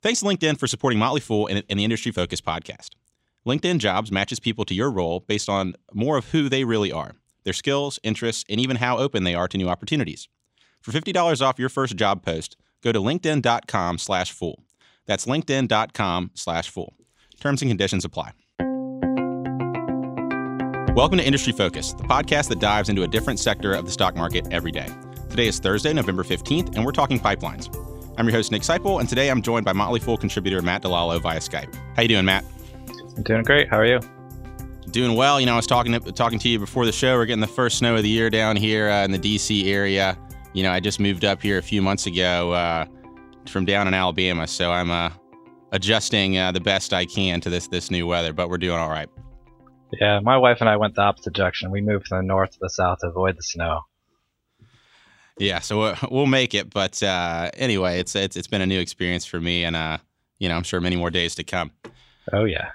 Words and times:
Thanks 0.00 0.20
to 0.20 0.26
LinkedIn 0.26 0.58
for 0.58 0.68
supporting 0.68 0.98
Motley 0.98 1.20
Fool 1.20 1.48
and, 1.48 1.64
and 1.68 1.78
the 1.78 1.84
Industry 1.84 2.12
Focus 2.12 2.40
podcast. 2.40 2.90
LinkedIn 3.44 3.78
Jobs 3.78 4.12
matches 4.12 4.38
people 4.38 4.64
to 4.64 4.74
your 4.74 4.90
role 4.90 5.20
based 5.20 5.48
on 5.48 5.74
more 5.92 6.16
of 6.16 6.30
who 6.30 6.48
they 6.48 6.62
really 6.62 6.92
are, 6.92 7.16
their 7.44 7.52
skills, 7.52 7.98
interests, 8.04 8.44
and 8.48 8.60
even 8.60 8.76
how 8.76 8.98
open 8.98 9.24
they 9.24 9.34
are 9.34 9.48
to 9.48 9.58
new 9.58 9.68
opportunities. 9.68 10.28
For 10.80 10.92
$50 10.92 11.42
off 11.42 11.58
your 11.58 11.68
first 11.68 11.96
job 11.96 12.22
post, 12.22 12.56
go 12.82 12.92
to 12.92 13.00
linkedin.com 13.00 13.98
slash 13.98 14.30
fool. 14.30 14.62
That's 15.06 15.26
linkedin.com 15.26 16.30
slash 16.34 16.68
fool. 16.68 16.94
Terms 17.40 17.62
and 17.62 17.70
conditions 17.70 18.04
apply. 18.04 18.32
Welcome 20.94 21.18
to 21.18 21.24
Industry 21.24 21.52
Focus, 21.52 21.92
the 21.92 22.04
podcast 22.04 22.48
that 22.48 22.60
dives 22.60 22.88
into 22.88 23.02
a 23.02 23.08
different 23.08 23.40
sector 23.40 23.72
of 23.72 23.84
the 23.84 23.90
stock 23.90 24.14
market 24.14 24.46
every 24.52 24.72
day. 24.72 24.88
Today 25.30 25.48
is 25.48 25.58
Thursday, 25.58 25.92
November 25.92 26.22
15th, 26.22 26.76
and 26.76 26.84
we're 26.84 26.92
talking 26.92 27.18
pipelines. 27.18 27.68
I'm 28.18 28.26
your 28.26 28.34
host, 28.34 28.50
Nick 28.50 28.62
Sciple, 28.62 28.98
and 28.98 29.08
today 29.08 29.30
I'm 29.30 29.40
joined 29.40 29.64
by 29.64 29.72
Motley 29.72 30.00
Fool 30.00 30.16
contributor 30.16 30.60
Matt 30.60 30.82
DiLallo 30.82 31.22
via 31.22 31.38
Skype. 31.38 31.72
How 31.94 32.02
you 32.02 32.08
doing, 32.08 32.24
Matt? 32.24 32.44
I'm 33.16 33.22
doing 33.22 33.44
great. 33.44 33.68
How 33.68 33.78
are 33.78 33.86
you? 33.86 34.00
Doing 34.90 35.14
well. 35.14 35.38
You 35.38 35.46
know, 35.46 35.52
I 35.52 35.56
was 35.56 35.68
talking 35.68 35.92
to, 35.92 36.00
talking 36.10 36.40
to 36.40 36.48
you 36.48 36.58
before 36.58 36.84
the 36.84 36.90
show. 36.90 37.14
We're 37.14 37.26
getting 37.26 37.40
the 37.40 37.46
first 37.46 37.78
snow 37.78 37.94
of 37.94 38.02
the 38.02 38.08
year 38.08 38.28
down 38.28 38.56
here 38.56 38.88
uh, 38.88 39.04
in 39.04 39.12
the 39.12 39.18
D.C. 39.18 39.72
area. 39.72 40.18
You 40.52 40.64
know, 40.64 40.72
I 40.72 40.80
just 40.80 40.98
moved 40.98 41.24
up 41.24 41.40
here 41.40 41.58
a 41.58 41.62
few 41.62 41.80
months 41.80 42.06
ago 42.06 42.50
uh, 42.54 42.86
from 43.46 43.64
down 43.64 43.86
in 43.86 43.94
Alabama, 43.94 44.48
so 44.48 44.72
I'm 44.72 44.90
uh, 44.90 45.10
adjusting 45.70 46.38
uh, 46.38 46.50
the 46.50 46.60
best 46.60 46.92
I 46.92 47.04
can 47.04 47.40
to 47.42 47.50
this 47.50 47.68
this 47.68 47.88
new 47.88 48.08
weather. 48.08 48.32
But 48.32 48.48
we're 48.50 48.58
doing 48.58 48.78
all 48.78 48.90
right. 48.90 49.08
Yeah, 49.92 50.18
my 50.24 50.38
wife 50.38 50.56
and 50.58 50.68
I 50.68 50.76
went 50.76 50.96
the 50.96 51.02
opposite 51.02 51.34
direction. 51.34 51.70
We 51.70 51.82
moved 51.82 52.08
from 52.08 52.18
the 52.18 52.26
north 52.26 52.50
to 52.50 52.58
the 52.60 52.70
south 52.70 52.98
to 53.02 53.10
avoid 53.10 53.36
the 53.36 53.44
snow. 53.44 53.82
Yeah, 55.38 55.60
so 55.60 55.94
we'll 56.10 56.26
make 56.26 56.54
it. 56.54 56.70
But 56.70 57.02
uh, 57.02 57.50
anyway, 57.54 58.00
it's 58.00 58.14
it's 58.14 58.36
it's 58.36 58.48
been 58.48 58.62
a 58.62 58.66
new 58.66 58.80
experience 58.80 59.24
for 59.24 59.40
me, 59.40 59.64
and 59.64 59.76
uh, 59.76 59.98
you 60.38 60.48
know, 60.48 60.56
I'm 60.56 60.62
sure 60.62 60.80
many 60.80 60.96
more 60.96 61.10
days 61.10 61.34
to 61.36 61.44
come. 61.44 61.70
Oh 62.32 62.44
yeah. 62.44 62.70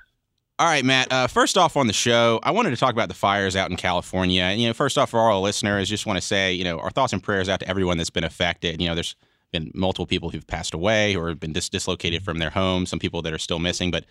All 0.59 0.67
right, 0.67 0.85
Matt. 0.85 1.11
Uh, 1.11 1.25
first 1.27 1.57
off, 1.57 1.75
on 1.75 1.87
the 1.87 1.93
show, 1.93 2.39
I 2.43 2.51
wanted 2.51 2.69
to 2.69 2.77
talk 2.77 2.93
about 2.93 3.09
the 3.09 3.15
fires 3.15 3.55
out 3.55 3.71
in 3.71 3.75
California. 3.75 4.43
And, 4.43 4.61
you 4.61 4.67
know, 4.67 4.73
first 4.73 4.99
off, 4.99 5.09
for 5.09 5.19
all 5.19 5.33
our 5.33 5.41
listeners, 5.41 5.89
just 5.89 6.05
want 6.05 6.17
to 6.17 6.21
say, 6.21 6.53
you 6.53 6.63
know, 6.63 6.79
our 6.79 6.91
thoughts 6.91 7.11
and 7.11 7.23
prayers 7.23 7.49
out 7.49 7.59
to 7.61 7.67
everyone 7.67 7.97
that's 7.97 8.11
been 8.11 8.23
affected. 8.23 8.79
You 8.79 8.87
know, 8.87 8.93
there's 8.93 9.15
been 9.51 9.71
multiple 9.73 10.05
people 10.05 10.29
who've 10.29 10.45
passed 10.45 10.75
away 10.75 11.15
or 11.15 11.29
have 11.29 11.39
been 11.39 11.53
dis- 11.53 11.69
dislocated 11.69 12.23
from 12.23 12.37
their 12.37 12.51
homes. 12.51 12.91
Some 12.91 12.99
people 12.99 13.23
that 13.23 13.33
are 13.33 13.39
still 13.39 13.57
missing. 13.57 13.89
But 13.89 14.05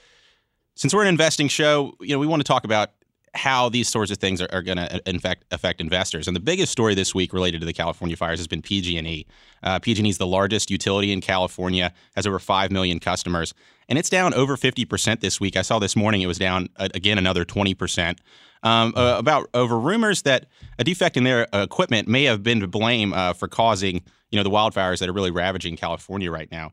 since 0.74 0.92
we're 0.92 1.02
an 1.02 1.08
investing 1.08 1.46
show, 1.46 1.94
you 2.00 2.08
know, 2.08 2.18
we 2.18 2.27
want 2.27 2.40
to 2.40 2.44
talk 2.44 2.64
about 2.64 2.90
how 3.34 3.69
these 3.69 3.88
sorts 3.88 4.11
of 4.11 4.19
things 4.19 4.42
are, 4.42 4.48
are 4.52 4.62
going 4.62 4.77
to 4.77 5.00
affect 5.06 5.44
affect 5.50 5.80
investors. 5.80 6.27
And 6.27 6.36
the 6.36 6.41
biggest 6.41 6.70
story 6.70 6.94
this 6.94 7.14
week 7.14 7.33
related 7.33 7.61
to 7.61 7.66
the 7.66 7.72
California 7.72 8.16
fires 8.16 8.39
has 8.39 8.47
been 8.47 8.62
PG&E. 8.62 9.27
Uh, 9.62 9.78
PG&E 9.78 10.08
is 10.08 10.19
the 10.19 10.27
largest 10.27 10.70
utility 10.70 11.12
in 11.12 11.20
California, 11.20 11.92
has 12.14 12.27
over 12.27 12.39
five 12.39 12.70
million 12.70 12.98
customers, 13.00 13.55
and 13.89 13.98
it's 13.98 14.11
down 14.11 14.34
over 14.34 14.56
fifty 14.56 14.84
percent 14.84 15.20
this 15.20 15.41
week. 15.41 15.56
I 15.56 15.62
saw 15.62 15.78
this 15.78 15.97
morning 15.97 16.20
it 16.22 16.27
was 16.27 16.39
down 16.39 16.69
uh, 16.77 16.89
again 16.94 17.19
another 17.19 17.44
twenty 17.44 17.74
percent. 17.74 18.20
Um, 18.64 18.92
uh, 18.97 19.16
about 19.19 19.48
over 19.55 19.77
rumors 19.77 20.22
that 20.22 20.46
a 20.78 20.84
defect 20.84 21.17
in 21.17 21.24
their 21.24 21.48
equipment 21.52 22.06
may 22.06 22.24
have 22.24 22.44
been 22.44 22.61
to 22.61 22.69
blame 22.69 23.12
uh, 23.12 23.33
for 23.33 23.48
causing 23.48 24.02
you 24.30 24.39
know 24.39 24.42
the 24.42 24.50
wildfires 24.50 24.98
that 24.98 25.08
are 25.08 25.12
really 25.12 25.30
ravaging 25.30 25.77
California 25.77 26.30
right 26.30 26.50
now. 26.52 26.72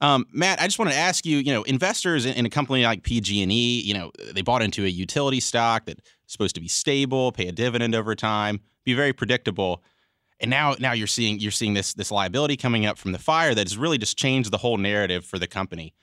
Um, 0.00 0.26
Matt, 0.32 0.60
I 0.60 0.64
just 0.66 0.78
want 0.78 0.90
to 0.92 0.96
ask 0.96 1.26
you, 1.26 1.38
you 1.38 1.52
know, 1.52 1.64
investors 1.64 2.24
in, 2.24 2.34
in 2.34 2.46
a 2.46 2.50
company 2.50 2.84
like 2.84 3.02
PG&E, 3.02 3.80
you 3.80 3.94
know, 3.94 4.12
they 4.32 4.42
bought 4.42 4.62
into 4.62 4.84
a 4.84 4.88
utility 4.88 5.40
stock 5.40 5.86
that's 5.86 6.00
supposed 6.26 6.54
to 6.54 6.60
be 6.60 6.68
stable, 6.68 7.32
pay 7.32 7.48
a 7.48 7.52
dividend 7.52 7.94
over 7.94 8.14
time, 8.14 8.60
be 8.84 8.94
very 8.94 9.12
predictable. 9.12 9.82
And 10.40 10.50
now, 10.50 10.76
now 10.78 10.92
you're 10.92 11.08
seeing 11.08 11.40
you're 11.40 11.50
seeing 11.50 11.74
this 11.74 11.94
this 11.94 12.12
liability 12.12 12.56
coming 12.56 12.86
up 12.86 12.96
from 12.96 13.10
the 13.10 13.18
fire 13.18 13.54
that 13.54 13.66
has 13.66 13.76
really 13.76 13.98
just 13.98 14.16
changed 14.16 14.52
the 14.52 14.58
whole 14.58 14.78
narrative 14.78 15.24
for 15.24 15.38
the 15.38 15.48
company. 15.48 15.94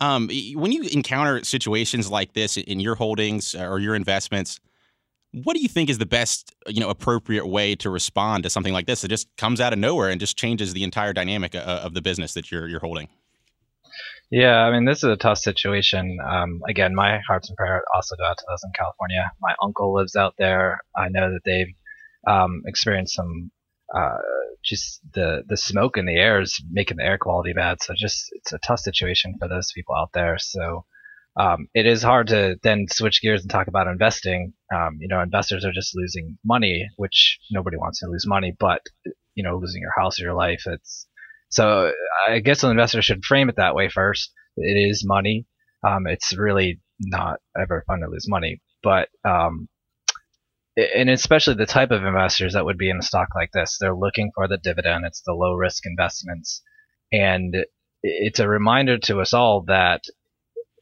Um, 0.00 0.30
when 0.54 0.72
you 0.72 0.82
encounter 0.84 1.44
situations 1.44 2.10
like 2.10 2.32
this 2.32 2.56
in 2.56 2.80
your 2.80 2.94
holdings 2.94 3.54
or 3.54 3.78
your 3.78 3.94
investments, 3.94 4.58
what 5.32 5.54
do 5.54 5.62
you 5.62 5.68
think 5.68 5.90
is 5.90 5.98
the 5.98 6.06
best, 6.06 6.54
you 6.66 6.80
know, 6.80 6.88
appropriate 6.88 7.46
way 7.46 7.74
to 7.76 7.90
respond 7.90 8.44
to 8.44 8.50
something 8.50 8.72
like 8.72 8.86
this 8.86 9.02
that 9.02 9.08
just 9.08 9.28
comes 9.36 9.60
out 9.60 9.74
of 9.74 9.78
nowhere 9.78 10.08
and 10.08 10.18
just 10.18 10.38
changes 10.38 10.72
the 10.72 10.84
entire 10.84 11.12
dynamic 11.12 11.54
uh, 11.54 11.58
of 11.58 11.92
the 11.92 12.00
business 12.00 12.32
that 12.34 12.50
you're 12.50 12.68
you're 12.68 12.80
holding? 12.80 13.08
Yeah, 14.30 14.56
I 14.64 14.72
mean, 14.72 14.86
this 14.86 14.98
is 14.98 15.10
a 15.10 15.16
tough 15.16 15.38
situation. 15.38 16.18
Um, 16.26 16.60
again, 16.68 16.94
my 16.94 17.20
hearts 17.28 17.48
and 17.48 17.56
prayers 17.56 17.82
also 17.94 18.16
go 18.16 18.24
out 18.24 18.38
to 18.38 18.44
those 18.48 18.62
in 18.64 18.72
California. 18.74 19.30
My 19.40 19.54
uncle 19.62 19.92
lives 19.94 20.16
out 20.16 20.34
there. 20.38 20.80
I 20.96 21.08
know 21.10 21.30
that 21.32 21.42
they've 21.44 21.74
um, 22.26 22.62
experienced 22.66 23.14
some 23.14 23.50
uh, 23.94 24.18
just 24.64 25.00
the 25.12 25.42
the 25.48 25.56
smoke 25.56 25.98
in 25.98 26.06
the 26.06 26.14
air 26.14 26.40
is 26.40 26.62
making 26.70 26.96
the 26.96 27.04
air 27.04 27.18
quality 27.18 27.52
bad. 27.52 27.82
So 27.82 27.94
just 27.96 28.26
it's 28.32 28.52
a 28.52 28.58
tough 28.58 28.80
situation 28.80 29.34
for 29.38 29.48
those 29.48 29.70
people 29.74 29.94
out 29.94 30.10
there. 30.14 30.38
So 30.38 30.86
um, 31.36 31.68
it 31.74 31.86
is 31.86 32.02
hard 32.02 32.28
to 32.28 32.56
then 32.62 32.86
switch 32.90 33.20
gears 33.22 33.42
and 33.42 33.50
talk 33.50 33.66
about 33.66 33.86
investing. 33.86 34.54
Um, 34.74 34.98
you 35.00 35.08
know, 35.08 35.20
investors 35.20 35.64
are 35.64 35.72
just 35.72 35.96
losing 35.96 36.38
money, 36.44 36.88
which 36.96 37.38
nobody 37.50 37.76
wants 37.76 38.00
to 38.00 38.06
lose 38.06 38.26
money, 38.26 38.54
but 38.58 38.82
you 39.34 39.42
know, 39.42 39.56
losing 39.58 39.80
your 39.82 39.92
house 39.96 40.20
or 40.20 40.24
your 40.24 40.34
life, 40.34 40.62
it's 40.66 41.06
so 41.52 41.92
I 42.26 42.38
guess 42.40 42.62
an 42.62 42.70
investor 42.70 43.02
should 43.02 43.24
frame 43.24 43.50
it 43.50 43.56
that 43.56 43.74
way 43.74 43.88
first. 43.88 44.32
It 44.56 44.90
is 44.90 45.04
money. 45.06 45.46
Um, 45.86 46.06
it's 46.06 46.36
really 46.36 46.80
not 46.98 47.40
ever 47.60 47.84
fun 47.86 48.00
to 48.00 48.08
lose 48.08 48.26
money, 48.28 48.62
but 48.82 49.08
um, 49.24 49.68
and 50.76 51.10
especially 51.10 51.54
the 51.54 51.66
type 51.66 51.90
of 51.90 52.04
investors 52.04 52.54
that 52.54 52.64
would 52.64 52.78
be 52.78 52.88
in 52.88 52.98
a 52.98 53.02
stock 53.02 53.28
like 53.34 53.50
this, 53.52 53.76
they're 53.78 53.94
looking 53.94 54.30
for 54.34 54.48
the 54.48 54.56
dividend. 54.56 55.04
It's 55.04 55.22
the 55.26 55.34
low 55.34 55.52
risk 55.52 55.84
investments, 55.84 56.62
and 57.12 57.54
it's 58.02 58.40
a 58.40 58.48
reminder 58.48 58.96
to 58.98 59.20
us 59.20 59.34
all 59.34 59.64
that 59.68 60.02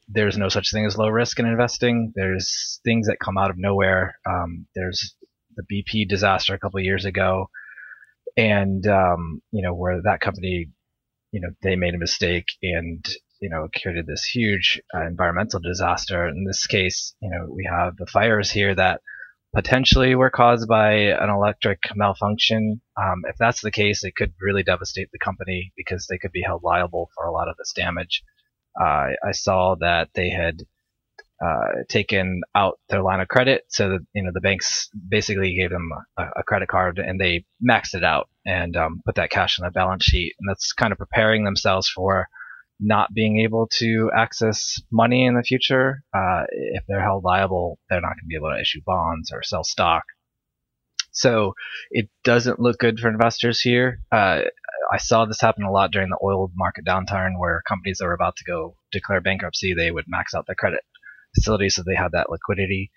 there's 0.07 0.37
no 0.37 0.47
such 0.47 0.71
thing 0.71 0.85
as 0.85 0.97
low 0.97 1.09
risk 1.09 1.37
in 1.39 1.45
investing. 1.45 2.13
There's 2.15 2.79
things 2.85 3.07
that 3.07 3.17
come 3.19 3.37
out 3.37 3.49
of 3.49 3.57
nowhere. 3.57 4.15
Um, 4.25 4.67
there's 4.73 5.15
the 5.55 5.63
BP 5.63 6.07
disaster 6.07 6.53
a 6.53 6.59
couple 6.59 6.79
years 6.79 7.03
ago 7.03 7.49
and 8.37 8.85
um, 8.87 9.41
you 9.51 9.61
know 9.61 9.73
where 9.73 10.01
that 10.03 10.21
company, 10.21 10.69
you 11.31 11.41
know, 11.41 11.49
they 11.61 11.75
made 11.75 11.93
a 11.93 11.99
mistake 11.99 12.45
and 12.61 13.05
you 13.41 13.49
know 13.49 13.67
created 13.81 14.07
this 14.07 14.23
huge 14.23 14.81
uh, 14.95 15.05
environmental 15.05 15.59
disaster. 15.59 16.27
In 16.27 16.45
this 16.45 16.67
case, 16.67 17.15
you 17.21 17.29
know, 17.29 17.47
we 17.49 17.67
have 17.69 17.97
the 17.97 18.05
fires 18.05 18.51
here 18.51 18.75
that 18.75 19.01
potentially 19.53 20.15
were 20.15 20.29
caused 20.29 20.67
by 20.67 20.93
an 20.93 21.29
electric 21.29 21.79
malfunction. 21.95 22.81
Um, 22.97 23.23
if 23.27 23.35
that's 23.37 23.61
the 23.61 23.71
case, 23.71 24.03
it 24.03 24.15
could 24.15 24.33
really 24.39 24.63
devastate 24.63 25.09
the 25.11 25.19
company 25.19 25.73
because 25.75 26.07
they 26.07 26.17
could 26.17 26.31
be 26.31 26.43
held 26.45 26.63
liable 26.63 27.09
for 27.15 27.25
a 27.25 27.31
lot 27.31 27.49
of 27.49 27.57
this 27.57 27.73
damage. 27.75 28.23
Uh, 28.79 29.09
I 29.27 29.31
saw 29.33 29.75
that 29.81 30.09
they 30.15 30.29
had 30.29 30.63
uh, 31.43 31.83
taken 31.89 32.41
out 32.55 32.79
their 32.89 33.01
line 33.01 33.19
of 33.19 33.27
credit. 33.27 33.63
So 33.69 33.89
that, 33.89 34.05
you 34.13 34.23
know, 34.23 34.31
the 34.33 34.41
banks 34.41 34.89
basically 35.09 35.55
gave 35.55 35.71
them 35.71 35.89
a, 36.17 36.23
a 36.37 36.43
credit 36.43 36.69
card 36.69 36.99
and 36.99 37.19
they 37.19 37.45
maxed 37.67 37.95
it 37.95 38.03
out 38.03 38.29
and 38.45 38.75
um, 38.75 39.01
put 39.05 39.15
that 39.15 39.31
cash 39.31 39.59
on 39.59 39.65
the 39.65 39.71
balance 39.71 40.03
sheet. 40.03 40.33
And 40.39 40.47
that's 40.47 40.73
kind 40.73 40.91
of 40.91 40.97
preparing 40.97 41.43
themselves 41.43 41.89
for 41.89 42.27
not 42.79 43.13
being 43.13 43.39
able 43.39 43.67
to 43.79 44.11
access 44.15 44.81
money 44.91 45.25
in 45.25 45.35
the 45.35 45.43
future. 45.43 46.03
Uh, 46.13 46.43
if 46.49 46.83
they're 46.87 47.03
held 47.03 47.23
liable, 47.23 47.79
they're 47.89 48.01
not 48.01 48.09
going 48.09 48.23
to 48.23 48.27
be 48.27 48.35
able 48.35 48.51
to 48.51 48.61
issue 48.61 48.81
bonds 48.85 49.31
or 49.31 49.43
sell 49.43 49.63
stock. 49.63 50.03
So 51.11 51.53
it 51.89 52.09
doesn't 52.23 52.59
look 52.59 52.77
good 52.77 52.99
for 52.99 53.09
investors 53.09 53.59
here. 53.59 53.99
Uh, 54.11 54.43
I 54.91 54.97
saw 54.97 55.25
this 55.25 55.41
happen 55.41 55.63
a 55.63 55.71
lot 55.71 55.91
during 55.91 56.09
the 56.09 56.19
oil 56.23 56.51
market 56.55 56.85
downturn 56.85 57.37
where 57.37 57.61
companies 57.67 57.97
that 57.99 58.05
were 58.05 58.13
about 58.13 58.35
to 58.37 58.43
go 58.43 58.75
declare 58.91 59.21
bankruptcy, 59.21 59.73
they 59.73 59.91
would 59.91 60.05
max 60.07 60.33
out 60.33 60.45
their 60.47 60.55
credit 60.55 60.81
facility 61.35 61.69
so 61.69 61.83
they 61.83 61.95
have 61.95 62.11
that 62.11 62.29
liquidity. 62.29 62.91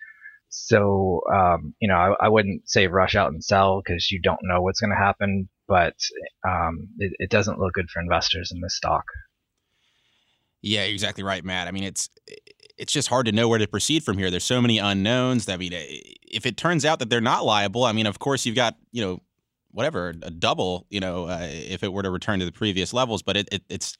So, 0.49 1.22
um, 1.33 1.75
you 1.81 1.89
know, 1.89 1.95
I, 1.97 2.27
I, 2.27 2.28
wouldn't 2.28 2.69
say 2.69 2.87
rush 2.87 3.17
out 3.17 3.33
and 3.33 3.43
sell 3.43 3.83
because 3.84 4.11
you 4.12 4.21
don't 4.22 4.39
know 4.43 4.62
what's 4.62 4.81
going 4.81 4.93
to 4.93 4.97
happen, 4.97 5.49
but 5.67 5.95
um, 6.47 6.89
it, 6.99 7.12
it, 7.19 7.31
doesn't 7.31 7.59
look 7.59 7.72
good 7.72 7.91
for 7.91 8.00
investors 8.00 8.53
in 8.55 8.61
this 8.61 8.77
stock. 8.77 9.05
Yeah, 10.62 10.83
exactly 10.83 11.25
right, 11.25 11.45
Matt. 11.45 11.66
I 11.66 11.72
mean, 11.72 11.83
it's 11.83 12.09
it's 12.78 12.92
just 12.92 13.09
hard 13.09 13.27
to 13.27 13.33
know 13.33 13.48
where 13.48 13.59
to 13.59 13.66
proceed 13.66 14.04
from 14.04 14.16
here. 14.16 14.31
There's 14.31 14.45
so 14.45 14.63
many 14.63 14.78
unknowns. 14.78 15.48
I 15.48 15.57
mean, 15.57 15.72
if 15.75 16.47
it 16.47 16.57
turns 16.57 16.84
out 16.84 17.01
that 17.01 17.10
they're 17.10 17.21
not 17.21 17.45
liable, 17.45 17.84
I 17.84 17.92
mean, 17.92 18.07
of 18.07 18.19
course 18.19 18.47
you've 18.47 18.57
got 18.57 18.77
you 18.92 19.04
know 19.04 19.21
whatever 19.72 20.15
a 20.22 20.30
double, 20.30 20.87
you 20.89 21.01
know, 21.01 21.25
uh, 21.25 21.48
if 21.51 21.83
it 21.83 21.92
were 21.92 22.03
to 22.03 22.10
return 22.10 22.39
to 22.39 22.45
the 22.45 22.53
previous 22.53 22.95
levels. 22.95 23.22
But 23.22 23.37
it, 23.37 23.48
it, 23.51 23.63
it's 23.69 23.98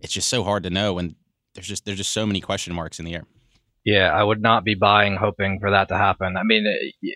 it's 0.00 0.12
just 0.12 0.28
so 0.28 0.44
hard 0.44 0.62
to 0.62 0.70
know 0.70 0.98
and 0.98 1.16
there's 1.54 1.66
just 1.66 1.84
there's 1.84 1.98
just 1.98 2.12
so 2.12 2.24
many 2.24 2.40
question 2.40 2.72
marks 2.72 2.98
in 2.98 3.04
the 3.04 3.14
air. 3.14 3.24
Yeah, 3.88 4.12
I 4.12 4.22
would 4.22 4.42
not 4.42 4.64
be 4.64 4.74
buying 4.74 5.16
hoping 5.16 5.60
for 5.60 5.70
that 5.70 5.88
to 5.88 5.96
happen. 5.96 6.36
I 6.36 6.42
mean, 6.42 6.66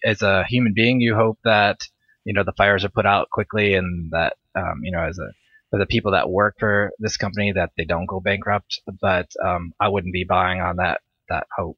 as 0.02 0.22
a 0.22 0.42
human 0.48 0.72
being, 0.74 1.02
you 1.02 1.14
hope 1.14 1.38
that 1.44 1.86
you 2.24 2.32
know 2.32 2.44
the 2.44 2.54
fires 2.56 2.82
are 2.82 2.88
put 2.88 3.04
out 3.04 3.28
quickly 3.28 3.74
and 3.74 4.10
that 4.12 4.38
um, 4.54 4.80
you 4.82 4.90
know 4.90 5.02
as 5.02 5.18
a 5.18 5.32
for 5.68 5.78
the 5.78 5.84
people 5.84 6.12
that 6.12 6.30
work 6.30 6.54
for 6.58 6.90
this 6.98 7.18
company 7.18 7.52
that 7.52 7.72
they 7.76 7.84
don't 7.84 8.06
go 8.06 8.20
bankrupt. 8.20 8.80
But 9.02 9.28
um, 9.44 9.74
I 9.78 9.90
wouldn't 9.90 10.14
be 10.14 10.24
buying 10.24 10.62
on 10.62 10.76
that 10.76 11.02
that 11.28 11.46
hope. 11.54 11.76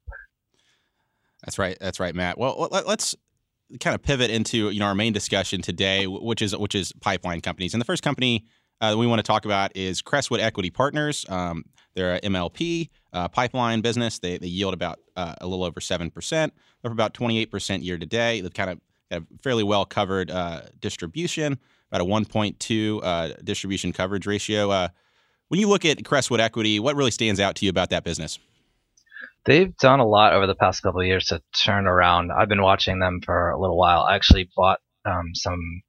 That's 1.43 1.59
right. 1.59 1.77
That's 1.81 1.99
right, 1.99 2.15
Matt. 2.15 2.37
Well, 2.37 2.69
let's 2.71 3.15
kind 3.81 3.95
of 3.95 4.01
pivot 4.01 4.31
into 4.31 4.69
you 4.69 4.79
know 4.79 4.85
our 4.85 4.95
main 4.95 5.11
discussion 5.11 5.61
today, 5.61 6.07
which 6.07 6.41
is 6.41 6.55
which 6.55 6.73
is 6.73 6.93
pipeline 7.01 7.41
companies. 7.41 7.73
And 7.73 7.81
the 7.81 7.85
first 7.85 8.01
company 8.01 8.45
uh, 8.81 8.95
we 8.97 9.07
want 9.07 9.19
to 9.19 9.23
talk 9.23 9.45
about 9.45 9.75
is 9.75 10.01
Crestwood 10.01 10.39
Equity 10.39 10.69
Partners. 10.69 11.25
Um, 11.29 11.65
they're 11.95 12.15
an 12.15 12.33
MLP 12.33 12.89
uh, 13.13 13.27
pipeline 13.29 13.81
business. 13.81 14.19
They, 14.19 14.37
they 14.37 14.47
yield 14.47 14.73
about 14.73 14.99
uh, 15.15 15.35
a 15.39 15.47
little 15.47 15.63
over 15.63 15.79
7%. 15.79 16.51
They're 16.81 16.91
about 16.91 17.13
28% 17.13 17.83
year 17.83 17.97
to 17.97 18.05
date. 18.05 18.41
They've 18.41 18.53
kind 18.53 18.69
of 18.69 18.81
got 19.09 19.21
a 19.21 19.25
fairly 19.41 19.63
well 19.63 19.85
covered 19.85 20.29
uh, 20.29 20.61
distribution, 20.79 21.57
about 21.91 22.01
a 22.01 22.05
1.2 22.05 22.99
uh, 23.03 23.33
distribution 23.43 23.93
coverage 23.93 24.27
ratio. 24.27 24.69
Uh, 24.71 24.89
when 25.47 25.59
you 25.59 25.69
look 25.69 25.85
at 25.85 26.03
Crestwood 26.03 26.41
Equity, 26.41 26.79
what 26.79 26.95
really 26.95 27.11
stands 27.11 27.39
out 27.39 27.55
to 27.55 27.65
you 27.65 27.69
about 27.69 27.89
that 27.91 28.03
business? 28.03 28.39
They've 29.45 29.75
done 29.77 29.99
a 29.99 30.07
lot 30.07 30.33
over 30.33 30.47
the 30.47 30.55
past 30.55 30.81
couple 30.81 31.01
of 31.01 31.07
years 31.07 31.25
to 31.25 31.41
turn 31.53 31.85
around. 31.85 32.31
I've 32.31 32.49
been 32.49 32.63
watching 32.63 32.99
them 32.99 33.21
for 33.23 33.51
a 33.51 33.59
little 33.59 33.77
while. 33.77 34.01
I 34.01 34.15
actually 34.15 34.49
bought 34.55 34.79
um, 35.05 35.35
some 35.35 35.83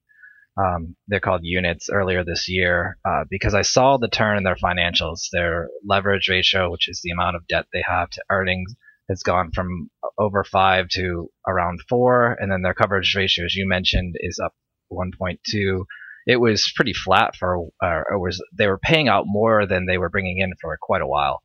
um, 0.56 0.96
they're 1.06 1.20
called 1.20 1.42
units 1.44 1.90
earlier 1.90 2.24
this 2.24 2.48
year 2.48 2.98
uh, 3.04 3.24
because 3.28 3.54
I 3.54 3.62
saw 3.62 3.98
the 3.98 4.08
turn 4.08 4.38
in 4.38 4.44
their 4.44 4.56
financials. 4.56 5.28
Their 5.30 5.68
leverage 5.86 6.28
ratio, 6.28 6.70
which 6.70 6.88
is 6.88 7.00
the 7.02 7.10
amount 7.10 7.36
of 7.36 7.46
debt 7.46 7.66
they 7.72 7.82
have 7.86 8.08
to 8.10 8.22
earnings, 8.30 8.74
has 9.08 9.22
gone 9.22 9.50
from 9.52 9.90
over 10.18 10.44
five 10.44 10.88
to 10.88 11.30
around 11.46 11.80
four, 11.88 12.36
and 12.40 12.50
then 12.50 12.62
their 12.62 12.74
coverage 12.74 13.14
ratio, 13.14 13.44
as 13.44 13.54
you 13.54 13.68
mentioned, 13.68 14.14
is 14.18 14.40
up 14.42 14.54
1.2. 14.90 15.84
It 16.26 16.40
was 16.40 16.72
pretty 16.74 16.94
flat 16.94 17.36
for, 17.36 17.68
uh, 17.82 18.00
it 18.10 18.18
was 18.18 18.42
they 18.56 18.66
were 18.66 18.78
paying 18.78 19.08
out 19.08 19.24
more 19.26 19.66
than 19.66 19.86
they 19.86 19.98
were 19.98 20.08
bringing 20.08 20.38
in 20.38 20.54
for 20.60 20.76
quite 20.80 21.02
a 21.02 21.06
while, 21.06 21.42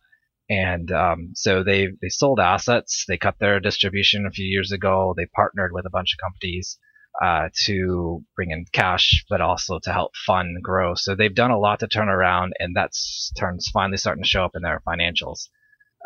and 0.49 0.91
um, 0.91 1.31
so 1.35 1.63
they 1.63 1.89
they 2.01 2.09
sold 2.09 2.39
assets. 2.39 3.05
They 3.07 3.17
cut 3.17 3.35
their 3.39 3.59
distribution 3.59 4.25
a 4.25 4.31
few 4.31 4.45
years 4.45 4.71
ago. 4.71 5.13
They 5.15 5.27
partnered 5.27 5.71
with 5.71 5.85
a 5.85 5.91
bunch 5.91 6.13
of 6.15 6.23
companies 6.23 6.79
uh, 7.19 7.49
to 7.65 8.23
bring 8.35 8.51
in 8.51 8.65
cash, 8.71 9.25
but 9.29 9.41
also 9.41 9.79
to 9.79 9.91
help 9.91 10.15
fund 10.15 10.61
growth. 10.61 10.99
So 10.99 11.15
they've 11.15 11.33
done 11.33 11.51
a 11.51 11.59
lot 11.59 11.79
to 11.79 11.87
turn 11.87 12.09
around, 12.09 12.53
and 12.59 12.75
that's 12.75 13.31
turns 13.37 13.69
finally 13.73 13.97
starting 13.97 14.23
to 14.23 14.29
show 14.29 14.45
up 14.45 14.55
in 14.55 14.61
their 14.61 14.81
financials. 14.87 15.49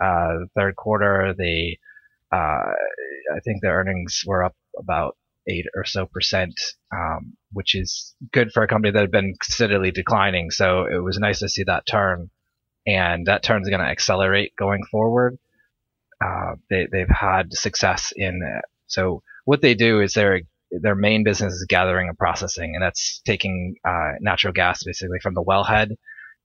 Uh, 0.01 0.45
third 0.55 0.75
quarter, 0.75 1.33
they, 1.37 1.79
uh, 2.31 2.35
I 3.35 3.39
think 3.43 3.61
their 3.61 3.75
earnings 3.75 4.23
were 4.25 4.43
up 4.43 4.55
about 4.77 5.17
eight 5.47 5.65
or 5.75 5.85
so 5.85 6.05
percent, 6.05 6.59
um, 6.91 7.37
which 7.51 7.75
is 7.75 8.15
good 8.31 8.51
for 8.51 8.63
a 8.63 8.67
company 8.67 8.91
that 8.91 8.99
had 8.99 9.11
been 9.11 9.35
steadily 9.43 9.91
declining. 9.91 10.49
So 10.49 10.85
it 10.85 11.03
was 11.03 11.19
nice 11.19 11.39
to 11.39 11.49
see 11.49 11.63
that 11.63 11.85
turn, 11.85 12.29
and 12.85 13.27
that 13.27 13.43
turn 13.43 13.61
is 13.61 13.69
going 13.69 13.81
to 13.81 13.87
accelerate 13.87 14.55
going 14.57 14.83
forward. 14.91 15.37
Uh, 16.23 16.55
they, 16.69 16.87
they've 16.91 17.09
had 17.09 17.53
success 17.53 18.11
in 18.15 18.41
so 18.87 19.23
what 19.45 19.61
they 19.61 19.73
do 19.73 20.01
is 20.01 20.13
they're 20.13 20.41
their 20.81 20.95
main 20.95 21.23
business 21.23 21.53
is 21.53 21.65
gathering 21.67 22.07
and 22.09 22.17
processing, 22.17 22.73
and 22.75 22.83
that's 22.83 23.21
taking 23.25 23.75
uh, 23.87 24.13
natural 24.19 24.53
gas 24.53 24.83
basically 24.83 25.19
from 25.21 25.33
the 25.33 25.43
wellhead, 25.43 25.95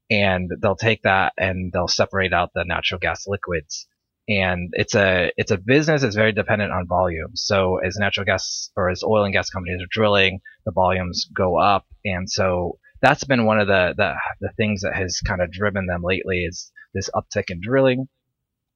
and 0.09 0.49
they'll 0.61 0.75
take 0.75 1.03
that 1.03 1.33
and 1.37 1.71
they'll 1.71 1.87
separate 1.87 2.33
out 2.33 2.51
the 2.53 2.65
natural 2.65 2.99
gas 2.99 3.25
liquids. 3.27 3.87
And 4.29 4.69
it's 4.73 4.95
a 4.95 5.31
it's 5.37 5.51
a 5.51 5.57
business 5.57 6.03
that's 6.03 6.15
very 6.15 6.31
dependent 6.31 6.71
on 6.71 6.87
volume. 6.87 7.31
So 7.35 7.77
as 7.77 7.97
natural 7.97 8.25
gas 8.25 8.71
or 8.75 8.89
as 8.89 9.03
oil 9.03 9.23
and 9.23 9.33
gas 9.33 9.49
companies 9.49 9.81
are 9.81 9.87
drilling, 9.89 10.41
the 10.65 10.71
volumes 10.71 11.25
go 11.35 11.57
up, 11.57 11.85
and 12.05 12.29
so 12.29 12.77
that's 13.01 13.23
been 13.23 13.45
one 13.45 13.59
of 13.59 13.67
the 13.67 13.93
the, 13.97 14.13
the 14.39 14.53
things 14.57 14.81
that 14.81 14.95
has 14.95 15.19
kind 15.21 15.41
of 15.41 15.51
driven 15.51 15.87
them 15.87 16.03
lately 16.03 16.45
is 16.45 16.71
this 16.93 17.09
uptick 17.15 17.49
in 17.49 17.59
drilling, 17.61 18.07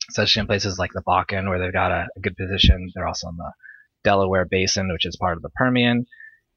especially 0.10 0.42
in 0.42 0.48
places 0.48 0.80
like 0.80 0.92
the 0.94 1.04
Bakken 1.08 1.48
where 1.48 1.60
they've 1.60 1.72
got 1.72 1.92
a, 1.92 2.08
a 2.18 2.20
good 2.20 2.36
position. 2.36 2.92
They're 2.94 3.08
also 3.08 3.30
in 3.30 3.38
the 3.38 3.52
Delaware 4.06 4.46
Basin, 4.46 4.90
which 4.94 5.06
is 5.06 5.18
part 5.18 5.36
of 5.36 5.42
the 5.42 5.50
Permian, 5.50 6.06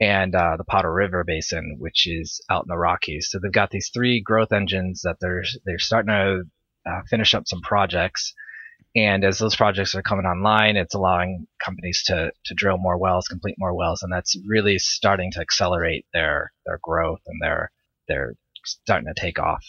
and 0.01 0.35
uh, 0.35 0.57
the 0.57 0.65
Powder 0.65 0.93
River 0.93 1.25
Basin, 1.25 1.77
which 1.81 2.07
is 2.07 2.41
out 2.49 2.65
in 2.65 2.69
the 2.69 2.79
Rockies. 2.79 3.29
So 3.29 3.41
they've 3.41 3.51
got 3.51 3.71
these 3.71 3.91
three 3.93 4.21
growth 4.21 4.53
engines 4.53 5.01
that 5.03 5.17
they're 5.21 5.43
they're 5.65 5.81
starting 5.81 6.15
to 6.15 6.43
uh, 6.89 7.01
finish 7.11 7.35
up 7.35 7.49
some 7.49 7.61
projects. 7.63 8.35
And 8.95 9.25
as 9.25 9.39
those 9.39 9.57
projects 9.57 9.95
are 9.95 10.03
coming 10.03 10.25
online, 10.25 10.77
it's 10.77 10.95
allowing 10.95 11.47
companies 11.63 12.03
to, 12.07 12.31
to 12.47 12.55
drill 12.55 12.79
more 12.79 12.97
wells, 12.97 13.29
complete 13.29 13.57
more 13.59 13.75
wells, 13.75 14.03
and 14.03 14.13
that's 14.13 14.37
really 14.47 14.79
starting 14.79 15.33
to 15.33 15.41
accelerate 15.41 16.07
their 16.13 16.53
their 16.65 16.79
growth 16.83 17.21
and 17.27 17.41
their 17.43 17.73
they're 18.07 18.35
starting 18.65 19.13
to 19.13 19.21
take 19.21 19.39
off. 19.39 19.65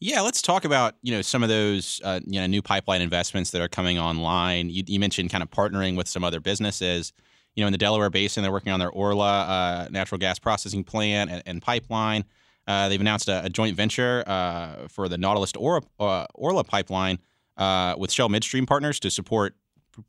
Yeah, 0.00 0.20
let's 0.20 0.42
talk 0.42 0.64
about 0.64 0.94
you 1.02 1.12
know 1.12 1.22
some 1.22 1.42
of 1.42 1.48
those 1.48 2.00
uh, 2.04 2.20
you 2.26 2.40
know 2.40 2.46
new 2.46 2.62
pipeline 2.62 3.00
investments 3.00 3.50
that 3.52 3.62
are 3.62 3.68
coming 3.68 3.98
online. 3.98 4.70
You, 4.70 4.82
you, 4.86 5.00
mentioned 5.00 5.30
kind 5.30 5.42
of 5.42 5.50
partnering 5.50 5.96
with 5.96 6.08
some 6.08 6.24
other 6.24 6.40
businesses. 6.40 7.12
You 7.54 7.62
know, 7.62 7.68
in 7.68 7.72
the 7.72 7.78
Delaware 7.78 8.10
Basin, 8.10 8.42
they're 8.42 8.52
working 8.52 8.72
on 8.72 8.80
their 8.80 8.90
Orla 8.90 9.42
uh, 9.42 9.88
natural 9.90 10.18
gas 10.18 10.38
processing 10.38 10.82
plant 10.82 11.30
and, 11.30 11.42
and 11.46 11.62
pipeline. 11.62 12.24
Uh, 12.66 12.88
they've 12.88 13.00
announced 13.00 13.28
a, 13.28 13.44
a 13.44 13.48
joint 13.48 13.76
venture 13.76 14.24
uh, 14.26 14.88
for 14.88 15.08
the 15.08 15.16
Nautilus 15.16 15.52
Orla, 15.56 15.82
uh, 16.00 16.26
Orla 16.34 16.64
pipeline 16.64 17.18
uh, 17.56 17.94
with 17.96 18.10
Shell 18.10 18.28
Midstream 18.28 18.66
Partners 18.66 18.98
to 19.00 19.10
support 19.10 19.54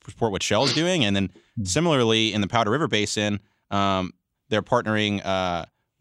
support 0.10 0.32
what 0.32 0.42
Shell's 0.42 0.74
doing. 0.74 1.06
And 1.06 1.16
then 1.16 1.30
hmm. 1.56 1.64
similarly, 1.64 2.34
in 2.34 2.42
the 2.42 2.48
Powder 2.48 2.72
River 2.72 2.88
Basin, 2.88 3.40
um, 3.70 4.14
they're 4.50 4.64
partnering 4.64 5.22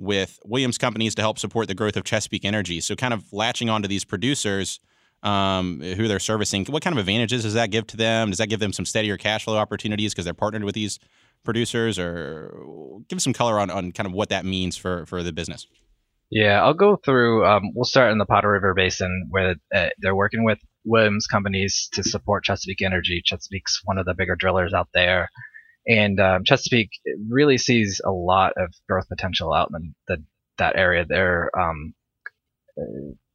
with 0.04 0.38
Williams 0.44 0.78
companies 0.78 1.14
to 1.16 1.22
help 1.22 1.38
support 1.38 1.68
the 1.68 1.74
growth 1.74 1.96
of 1.96 2.04
Chesapeake 2.04 2.44
Energy. 2.44 2.80
So, 2.80 2.94
kind 2.94 3.14
of 3.14 3.32
latching 3.32 3.68
onto 3.70 3.88
these 3.88 4.04
producers 4.04 4.80
um, 5.22 5.80
who 5.80 6.06
they're 6.06 6.20
servicing, 6.20 6.66
what 6.66 6.82
kind 6.82 6.94
of 6.94 6.98
advantages 6.98 7.42
does 7.42 7.54
that 7.54 7.70
give 7.70 7.86
to 7.88 7.96
them? 7.96 8.30
Does 8.30 8.38
that 8.38 8.48
give 8.48 8.60
them 8.60 8.72
some 8.72 8.84
steadier 8.84 9.16
cash 9.16 9.44
flow 9.44 9.56
opportunities 9.56 10.12
because 10.12 10.26
they're 10.26 10.34
partnered 10.34 10.64
with 10.64 10.74
these 10.74 10.98
producers? 11.44 11.98
Or 11.98 13.02
give 13.08 13.20
some 13.22 13.32
color 13.32 13.58
on, 13.58 13.70
on 13.70 13.92
kind 13.92 14.06
of 14.06 14.12
what 14.12 14.28
that 14.28 14.44
means 14.44 14.76
for, 14.76 15.06
for 15.06 15.22
the 15.22 15.32
business. 15.32 15.66
Yeah, 16.30 16.62
I'll 16.62 16.74
go 16.74 16.96
through. 16.96 17.46
Um, 17.46 17.72
we'll 17.74 17.84
start 17.84 18.12
in 18.12 18.18
the 18.18 18.26
Powder 18.26 18.50
River 18.50 18.74
Basin 18.74 19.28
where 19.30 19.56
uh, 19.74 19.88
they're 19.98 20.16
working 20.16 20.44
with 20.44 20.58
Williams 20.84 21.26
companies 21.26 21.88
to 21.92 22.02
support 22.02 22.44
Chesapeake 22.44 22.82
Energy. 22.82 23.22
Chesapeake's 23.24 23.80
one 23.84 23.98
of 23.98 24.06
the 24.06 24.14
bigger 24.14 24.36
drillers 24.36 24.74
out 24.74 24.88
there. 24.92 25.30
And 25.86 26.18
um, 26.20 26.44
Chesapeake 26.44 26.90
really 27.28 27.58
sees 27.58 28.00
a 28.04 28.10
lot 28.10 28.52
of 28.56 28.72
growth 28.88 29.08
potential 29.08 29.52
out 29.52 29.70
in 29.74 29.94
the, 30.08 30.24
that 30.58 30.76
area. 30.76 31.04
Their 31.04 31.50
um, 31.58 31.94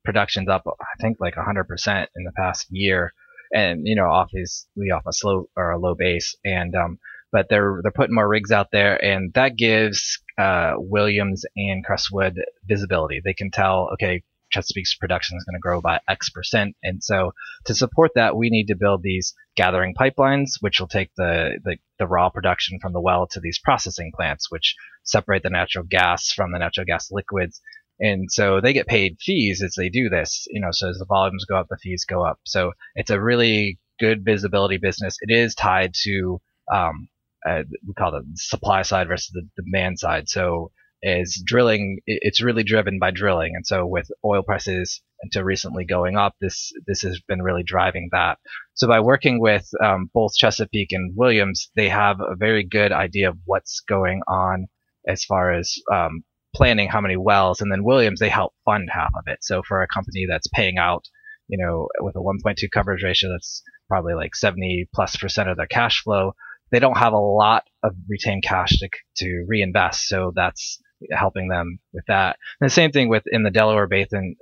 production's 0.04 0.50
up, 0.50 0.64
I 0.68 1.02
think, 1.02 1.18
like 1.20 1.36
100% 1.36 2.08
in 2.16 2.24
the 2.24 2.32
past 2.36 2.68
year, 2.70 3.14
and 3.54 3.82
you 3.86 3.96
know, 3.96 4.10
obviously 4.10 4.92
off 4.92 5.04
a 5.08 5.14
slow 5.14 5.50
or 5.56 5.72
a 5.72 5.80
low 5.80 5.96
base. 5.96 6.36
And 6.44 6.76
um, 6.76 7.00
but 7.32 7.48
they're 7.50 7.80
they're 7.84 7.92
putting 7.92 8.16
more 8.16 8.28
rigs 8.28 8.52
out 8.52 8.68
there, 8.72 9.04
and 9.04 9.32
that 9.34 9.56
gives 9.56 10.20
uh, 10.38 10.74
Williams 10.78 11.46
and 11.56 11.86
Crestwood 11.86 12.36
visibility. 12.68 13.22
They 13.24 13.34
can 13.34 13.52
tell, 13.52 13.90
okay, 13.94 14.24
Chesapeake's 14.50 14.96
production 14.96 15.38
is 15.38 15.44
going 15.44 15.56
to 15.56 15.62
grow 15.62 15.82
by 15.82 16.00
X 16.08 16.30
percent. 16.30 16.76
And 16.84 17.04
so 17.04 17.34
to 17.66 17.76
support 17.76 18.12
that, 18.16 18.36
we 18.36 18.50
need 18.50 18.68
to 18.68 18.76
build 18.76 19.04
these 19.04 19.34
gathering 19.56 19.94
pipelines, 19.94 20.54
which 20.60 20.80
will 20.80 20.88
take 20.88 21.12
the, 21.16 21.60
the, 21.64 21.78
the, 21.98 22.08
raw 22.08 22.30
production 22.30 22.80
from 22.80 22.94
the 22.94 23.02
well 23.02 23.28
to 23.28 23.40
these 23.40 23.60
processing 23.60 24.12
plants, 24.16 24.50
which 24.50 24.76
separate 25.04 25.44
the 25.44 25.50
natural 25.50 25.84
gas 25.84 26.32
from 26.32 26.52
the 26.52 26.60
natural 26.60 26.86
gas 26.86 27.10
liquids. 27.12 27.62
And 28.00 28.32
so 28.32 28.62
they 28.62 28.74
get 28.74 28.88
paid 28.88 29.18
fees 29.20 29.62
as 29.62 29.74
they 29.78 29.90
do 29.90 30.10
this, 30.10 30.48
you 30.50 30.62
know, 30.62 30.70
so 30.72 30.90
as 30.90 30.98
the 30.98 31.06
volumes 31.06 31.46
go 31.46 31.58
up, 31.58 31.68
the 31.70 31.78
fees 31.78 32.06
go 32.06 32.26
up. 32.26 32.40
So 32.46 32.72
it's 32.96 33.10
a 33.10 33.20
really 33.20 33.78
good 34.00 34.24
visibility 34.24 34.78
business. 34.78 35.18
It 35.22 35.34
is 35.34 35.54
tied 35.54 35.94
to, 36.04 36.40
um, 36.74 37.10
uh, 37.46 37.64
we 37.86 37.94
call 37.94 38.16
it 38.16 38.24
the 38.24 38.38
supply 38.38 38.84
side 38.84 39.10
versus 39.10 39.32
the 39.34 39.48
demand 39.62 40.00
side. 40.00 40.30
So 40.30 40.72
is 41.02 41.42
drilling 41.46 42.00
it's 42.06 42.42
really 42.42 42.64
driven 42.64 43.00
by 43.00 43.12
drilling. 43.12 43.54
And 43.56 43.66
so 43.66 43.86
with 43.86 44.10
oil 44.26 44.44
prices 44.44 45.02
until 45.22 45.44
recently 45.44 45.86
going 45.86 46.18
up 46.18 46.36
this 46.42 46.72
this 46.88 47.02
has 47.02 47.20
been 47.28 47.42
really 47.42 47.64
driving 47.64 48.10
that. 48.12 48.38
So 48.74 48.88
by 48.88 49.00
working 49.00 49.40
with 49.40 49.68
um, 49.84 50.10
both 50.14 50.36
chesapeake 50.36 50.92
and 50.92 51.14
williams 51.16 51.70
they 51.76 51.90
have 51.90 52.20
a 52.20 52.36
very 52.36 52.64
good 52.64 52.92
idea 52.92 53.30
of 53.30 53.38
what's 53.46 53.82
going 53.82 54.22
on 54.28 54.68
as 55.08 55.24
far 55.24 55.54
as 55.54 55.76
um, 55.92 56.24
planning 56.56 56.90
how 56.90 57.02
many 57.02 57.18
wells. 57.18 57.62
And 57.62 57.72
then 57.72 57.84
williams 57.84 58.20
they 58.20 58.30
help 58.30 58.54
fund 58.66 58.90
half 58.92 59.12
of 59.16 59.24
it. 59.28 59.40
So 59.44 59.62
for 59.68 59.82
a 59.82 59.88
company 59.88 60.26
that's 60.30 60.48
paying 60.48 60.78
out 60.78 61.06
you 61.48 61.58
know 61.58 61.88
with 62.02 62.16
a 62.16 62.20
1.2 62.20 62.70
coverage 62.72 63.04
ratio 63.04 63.32
that's 63.32 63.64
probably 63.88 64.14
like 64.14 64.36
70 64.36 64.88
plus 64.94 65.16
percent 65.16 65.50
of 65.50 65.58
their 65.58 65.66
cash 65.66 66.04
flow 66.04 66.34
they 66.72 66.80
don't 66.80 66.98
have 66.98 67.14
a 67.14 67.18
lot 67.18 67.64
of 67.84 67.96
retained 68.08 68.44
cash 68.44 68.78
to, 68.78 68.90
to 69.18 69.46
reinvest. 69.48 70.08
So 70.08 70.32
that's 70.36 70.80
helping 71.12 71.48
them 71.48 71.80
with 71.94 72.06
that. 72.08 72.38
And 72.60 72.70
the 72.70 72.74
same 72.74 72.92
thing 72.92 73.10
with 73.10 73.24
in 73.28 73.44
the 73.44 73.52
Delaware 73.52 73.88
Basin, 73.88 74.36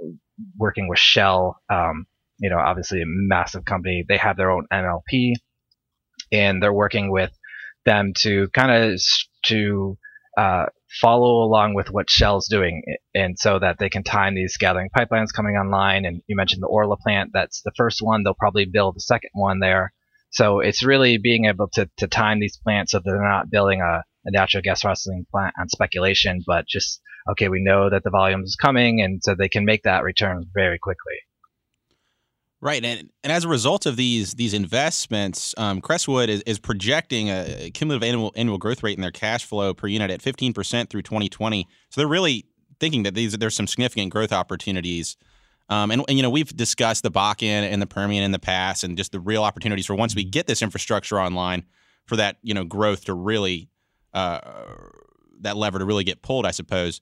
working 0.57 0.87
with 0.87 0.99
Shell. 0.99 1.59
Um, 1.69 2.05
you 2.39 2.49
know, 2.49 2.59
obviously 2.59 3.01
a 3.01 3.05
massive 3.07 3.65
company. 3.65 4.05
They 4.07 4.17
have 4.17 4.37
their 4.37 4.51
own 4.51 4.67
MLP, 4.71 5.33
and 6.31 6.61
they're 6.61 6.73
working 6.73 7.11
with 7.11 7.31
them 7.85 8.13
to 8.17 8.47
kind 8.49 8.71
of 8.71 9.01
to 9.45 9.97
uh, 10.37 10.65
follow 11.01 11.43
along 11.43 11.73
with 11.73 11.89
what 11.89 12.09
Shell's 12.09 12.47
doing, 12.47 12.83
and 13.15 13.37
so 13.39 13.59
that 13.59 13.79
they 13.79 13.89
can 13.89 14.03
time 14.03 14.35
these 14.35 14.57
gathering 14.57 14.89
pipelines 14.95 15.33
coming 15.35 15.55
online. 15.55 16.05
And 16.05 16.21
you 16.27 16.35
mentioned 16.35 16.61
the 16.61 16.67
Orla 16.67 16.97
plant; 16.97 17.31
that's 17.33 17.61
the 17.63 17.71
first 17.75 18.01
one. 18.01 18.23
They'll 18.23 18.35
probably 18.35 18.65
build 18.65 18.97
a 18.97 19.01
second 19.01 19.31
one 19.33 19.59
there. 19.59 19.93
So 20.29 20.59
it's 20.59 20.83
really 20.83 21.17
being 21.17 21.45
able 21.45 21.69
to, 21.73 21.89
to 21.97 22.07
time 22.07 22.39
these 22.39 22.57
plants 22.57 22.91
so 22.91 22.99
they're 22.99 23.21
not 23.21 23.49
building 23.49 23.81
a 23.81 24.03
a 24.27 24.31
natural 24.31 24.61
gas 24.61 24.81
processing 24.81 25.25
plant 25.31 25.55
on 25.59 25.69
speculation, 25.69 26.43
but 26.45 26.67
just 26.67 27.01
okay, 27.31 27.49
we 27.49 27.61
know 27.61 27.89
that 27.89 28.03
the 28.03 28.09
volume 28.09 28.43
is 28.43 28.55
coming, 28.55 29.01
and 29.01 29.21
so 29.23 29.33
they 29.33 29.49
can 29.49 29.65
make 29.65 29.83
that 29.83 30.03
return 30.03 30.45
very 30.53 30.77
quickly. 30.77 31.15
Right, 32.59 32.83
and, 32.83 33.09
and 33.23 33.31
as 33.31 33.43
a 33.43 33.47
result 33.47 33.85
of 33.85 33.97
these 33.97 34.33
these 34.33 34.53
investments, 34.53 35.53
um, 35.57 35.79
Crestwood 35.79 36.29
is, 36.29 36.41
is 36.41 36.57
projecting 36.57 37.29
a 37.29 37.69
cumulative 37.73 38.07
annual 38.07 38.31
annual 38.35 38.57
growth 38.57 38.83
rate 38.83 38.97
in 38.97 39.01
their 39.01 39.11
cash 39.11 39.45
flow 39.45 39.73
per 39.73 39.87
unit 39.87 40.09
at 40.09 40.21
15% 40.21 40.89
through 40.89 41.03
2020. 41.03 41.67
So 41.89 42.01
they're 42.01 42.07
really 42.07 42.45
thinking 42.79 43.03
that 43.03 43.13
these 43.13 43.33
there's 43.37 43.55
some 43.55 43.67
significant 43.67 44.11
growth 44.11 44.31
opportunities. 44.31 45.17
Um, 45.69 45.91
and, 45.91 46.03
and, 46.07 46.17
you 46.17 46.23
know 46.23 46.29
we've 46.29 46.55
discussed 46.55 47.03
the 47.03 47.11
Bakken 47.11 47.43
and 47.43 47.81
the 47.81 47.87
Permian 47.87 48.23
in 48.23 48.31
the 48.31 48.39
past, 48.39 48.83
and 48.83 48.97
just 48.97 49.11
the 49.11 49.19
real 49.19 49.43
opportunities 49.43 49.85
for 49.85 49.95
once 49.95 50.15
we 50.15 50.23
get 50.23 50.47
this 50.47 50.61
infrastructure 50.61 51.19
online, 51.19 51.63
for 52.07 52.15
that 52.15 52.37
you 52.41 52.55
know 52.55 52.63
growth 52.63 53.05
to 53.05 53.13
really 53.13 53.69
uh, 54.13 54.39
that 55.41 55.57
lever 55.57 55.79
to 55.79 55.85
really 55.85 56.03
get 56.03 56.21
pulled, 56.21 56.45
I 56.45 56.51
suppose 56.51 57.01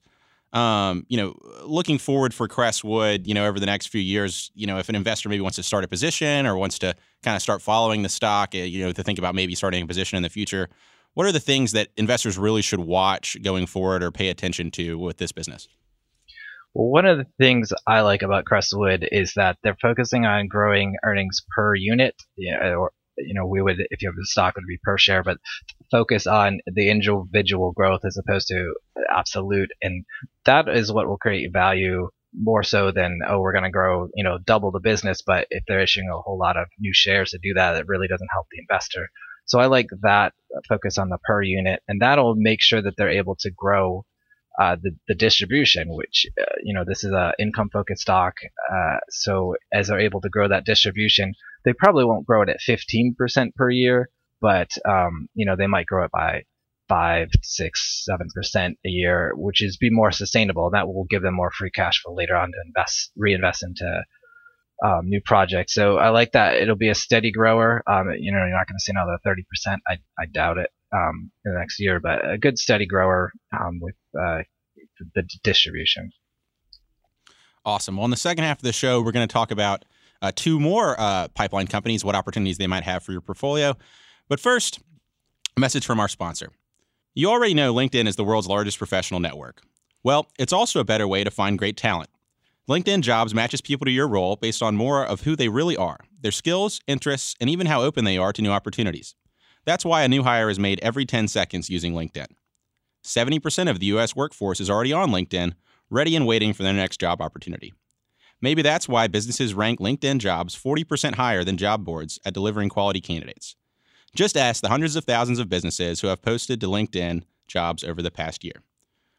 um, 0.52 1.04
you 1.08 1.16
know, 1.16 1.34
looking 1.64 1.98
forward 1.98 2.32
for 2.32 2.48
Crestwood, 2.48 3.26
you 3.26 3.34
know, 3.34 3.46
over 3.46 3.60
the 3.60 3.66
next 3.66 3.86
few 3.86 4.00
years, 4.00 4.50
you 4.54 4.66
know, 4.66 4.78
if 4.78 4.88
an 4.88 4.94
investor 4.94 5.28
maybe 5.28 5.42
wants 5.42 5.56
to 5.56 5.62
start 5.62 5.84
a 5.84 5.88
position 5.88 6.46
or 6.46 6.56
wants 6.56 6.78
to 6.78 6.94
kind 7.22 7.36
of 7.36 7.42
start 7.42 7.60
following 7.60 8.02
the 8.02 8.08
stock, 8.08 8.54
eh, 8.54 8.64
you 8.64 8.82
know, 8.82 8.92
to 8.92 9.02
think 9.02 9.18
about 9.18 9.34
maybe 9.34 9.54
starting 9.54 9.82
a 9.82 9.86
position 9.86 10.16
in 10.16 10.22
the 10.22 10.30
future, 10.30 10.68
what 11.14 11.26
are 11.26 11.32
the 11.32 11.40
things 11.40 11.72
that 11.72 11.88
investors 11.96 12.38
really 12.38 12.62
should 12.62 12.80
watch 12.80 13.36
going 13.42 13.66
forward 13.66 14.02
or 14.02 14.10
pay 14.10 14.28
attention 14.28 14.70
to 14.72 14.98
with 14.98 15.18
this 15.18 15.32
business? 15.32 15.68
Well, 16.74 16.88
one 16.88 17.06
of 17.06 17.18
the 17.18 17.26
things 17.38 17.72
I 17.86 18.02
like 18.02 18.22
about 18.22 18.44
Crestwood 18.44 19.08
is 19.10 19.32
that 19.36 19.58
they're 19.62 19.76
focusing 19.80 20.26
on 20.26 20.46
growing 20.46 20.96
earnings 21.04 21.42
per 21.54 21.74
unit, 21.74 22.14
you 22.36 22.56
know, 22.58 22.74
or 22.76 22.92
you 23.18 23.34
know, 23.34 23.46
we 23.46 23.62
would, 23.62 23.76
if 23.90 24.02
you 24.02 24.08
have 24.08 24.16
the 24.16 24.26
stock, 24.26 24.56
would 24.56 24.64
be 24.66 24.78
per 24.82 24.98
share, 24.98 25.22
but 25.22 25.38
focus 25.90 26.26
on 26.26 26.60
the 26.66 26.88
individual 26.90 27.72
growth 27.72 28.00
as 28.04 28.16
opposed 28.16 28.48
to 28.48 28.74
absolute. 29.14 29.70
And 29.82 30.04
that 30.44 30.68
is 30.68 30.92
what 30.92 31.08
will 31.08 31.18
create 31.18 31.52
value 31.52 32.08
more 32.38 32.62
so 32.62 32.90
than, 32.90 33.20
oh, 33.26 33.40
we're 33.40 33.52
going 33.52 33.64
to 33.64 33.70
grow, 33.70 34.08
you 34.14 34.24
know, 34.24 34.38
double 34.44 34.70
the 34.70 34.80
business. 34.80 35.22
But 35.26 35.46
if 35.50 35.64
they're 35.66 35.80
issuing 35.80 36.08
a 36.08 36.20
whole 36.20 36.38
lot 36.38 36.56
of 36.56 36.66
new 36.78 36.92
shares 36.92 37.30
to 37.30 37.38
do 37.38 37.54
that, 37.54 37.76
it 37.76 37.88
really 37.88 38.08
doesn't 38.08 38.28
help 38.32 38.46
the 38.50 38.60
investor. 38.60 39.08
So 39.46 39.60
I 39.60 39.66
like 39.66 39.86
that 40.02 40.34
focus 40.68 40.98
on 40.98 41.08
the 41.08 41.18
per 41.18 41.40
unit 41.40 41.80
and 41.86 42.02
that'll 42.02 42.34
make 42.34 42.60
sure 42.60 42.82
that 42.82 42.94
they're 42.96 43.08
able 43.08 43.36
to 43.36 43.50
grow 43.50 44.04
uh, 44.60 44.76
the, 44.80 44.92
the 45.08 45.14
distribution, 45.14 45.88
which, 45.88 46.26
uh, 46.40 46.44
you 46.62 46.74
know, 46.74 46.84
this 46.86 47.04
is 47.04 47.12
a 47.12 47.32
income 47.38 47.68
focused 47.72 48.02
stock. 48.02 48.34
Uh, 48.72 48.96
so 49.10 49.54
as 49.72 49.88
they're 49.88 50.00
able 50.00 50.20
to 50.20 50.30
grow 50.30 50.48
that 50.48 50.64
distribution, 50.64 51.34
they 51.64 51.72
probably 51.72 52.04
won't 52.04 52.26
grow 52.26 52.42
it 52.42 52.48
at 52.48 52.60
15% 52.66 53.54
per 53.54 53.70
year, 53.70 54.08
but, 54.40 54.70
um, 54.88 55.28
you 55.34 55.44
know, 55.44 55.56
they 55.56 55.66
might 55.66 55.86
grow 55.86 56.04
it 56.04 56.10
by 56.10 56.44
five, 56.88 57.28
six, 57.42 58.04
seven 58.04 58.28
percent 58.34 58.78
a 58.86 58.88
year, 58.88 59.32
which 59.34 59.62
is 59.62 59.76
be 59.76 59.90
more 59.90 60.12
sustainable. 60.12 60.70
That 60.70 60.86
will 60.86 61.06
give 61.10 61.22
them 61.22 61.34
more 61.34 61.50
free 61.50 61.70
cash 61.70 62.00
flow 62.00 62.14
later 62.14 62.36
on 62.36 62.52
to 62.52 62.58
invest, 62.64 63.10
reinvest 63.16 63.64
into 63.64 64.04
um, 64.84 65.08
new 65.08 65.20
projects. 65.24 65.74
So 65.74 65.96
I 65.96 66.10
like 66.10 66.32
that. 66.32 66.56
It'll 66.56 66.76
be 66.76 66.90
a 66.90 66.94
steady 66.94 67.32
grower. 67.32 67.82
Um, 67.86 68.10
you 68.18 68.32
know, 68.32 68.38
you're 68.38 68.56
not 68.56 68.68
going 68.68 68.78
to 68.78 68.82
see 68.82 68.92
another 68.92 69.18
30%. 69.26 69.78
I, 69.88 69.98
I 70.18 70.26
doubt 70.26 70.58
it 70.58 70.70
um, 70.92 71.30
in 71.44 71.52
the 71.52 71.58
next 71.58 71.80
year, 71.80 72.00
but 72.00 72.28
a 72.28 72.38
good 72.38 72.58
steady 72.58 72.86
grower 72.86 73.32
um, 73.58 73.80
with 73.80 73.94
uh, 74.18 74.42
the 75.14 75.22
distribution. 75.42 76.10
Awesome. 77.64 77.96
Well, 77.96 78.04
in 78.04 78.10
the 78.10 78.16
second 78.16 78.44
half 78.44 78.58
of 78.58 78.62
the 78.62 78.72
show, 78.72 79.02
we're 79.02 79.12
going 79.12 79.26
to 79.26 79.32
talk 79.32 79.50
about 79.50 79.84
uh, 80.22 80.32
two 80.34 80.60
more 80.60 80.98
uh, 80.98 81.28
pipeline 81.28 81.66
companies, 81.66 82.04
what 82.04 82.14
opportunities 82.14 82.58
they 82.58 82.66
might 82.66 82.84
have 82.84 83.02
for 83.02 83.12
your 83.12 83.20
portfolio. 83.20 83.76
But 84.28 84.40
first, 84.40 84.80
a 85.56 85.60
message 85.60 85.84
from 85.84 86.00
our 86.00 86.08
sponsor. 86.08 86.50
You 87.14 87.30
already 87.30 87.54
know 87.54 87.74
LinkedIn 87.74 88.06
is 88.06 88.16
the 88.16 88.24
world's 88.24 88.46
largest 88.46 88.78
professional 88.78 89.20
network. 89.20 89.62
Well, 90.02 90.28
it's 90.38 90.52
also 90.52 90.80
a 90.80 90.84
better 90.84 91.08
way 91.08 91.24
to 91.24 91.30
find 91.30 91.58
great 91.58 91.76
talent. 91.76 92.10
LinkedIn 92.68 93.00
Jobs 93.00 93.34
matches 93.34 93.60
people 93.60 93.84
to 93.84 93.90
your 93.90 94.08
role 94.08 94.36
based 94.36 94.62
on 94.62 94.76
more 94.76 95.04
of 95.04 95.22
who 95.22 95.34
they 95.36 95.48
really 95.48 95.76
are, 95.76 95.98
their 96.20 96.32
skills, 96.32 96.80
interests, 96.86 97.34
and 97.40 97.48
even 97.48 97.66
how 97.66 97.82
open 97.82 98.04
they 98.04 98.18
are 98.18 98.32
to 98.32 98.42
new 98.42 98.50
opportunities. 98.50 99.14
That's 99.66 99.84
why 99.84 100.02
a 100.02 100.08
new 100.08 100.22
hire 100.22 100.48
is 100.48 100.58
made 100.58 100.80
every 100.80 101.04
10 101.04 101.28
seconds 101.28 101.68
using 101.68 101.92
LinkedIn. 101.92 102.28
70% 103.04 103.68
of 103.68 103.80
the 103.80 103.86
US 103.86 104.16
workforce 104.16 104.60
is 104.60 104.70
already 104.70 104.92
on 104.92 105.10
LinkedIn, 105.10 105.52
ready 105.90 106.16
and 106.16 106.26
waiting 106.26 106.54
for 106.54 106.62
their 106.62 106.72
next 106.72 106.98
job 106.98 107.20
opportunity. 107.20 107.74
Maybe 108.40 108.62
that's 108.62 108.88
why 108.88 109.06
businesses 109.08 109.54
rank 109.54 109.80
LinkedIn 109.80 110.18
jobs 110.18 110.56
40% 110.56 111.14
higher 111.14 111.42
than 111.42 111.56
job 111.56 111.84
boards 111.84 112.18
at 112.24 112.34
delivering 112.34 112.68
quality 112.68 113.00
candidates. 113.00 113.56
Just 114.14 114.36
ask 114.36 114.62
the 114.62 114.68
hundreds 114.68 114.96
of 114.96 115.04
thousands 115.04 115.38
of 115.38 115.48
businesses 115.48 116.00
who 116.00 116.08
have 116.08 116.22
posted 116.22 116.60
to 116.60 116.66
LinkedIn 116.66 117.24
jobs 117.46 117.82
over 117.84 118.00
the 118.02 118.10
past 118.10 118.44
year. 118.44 118.62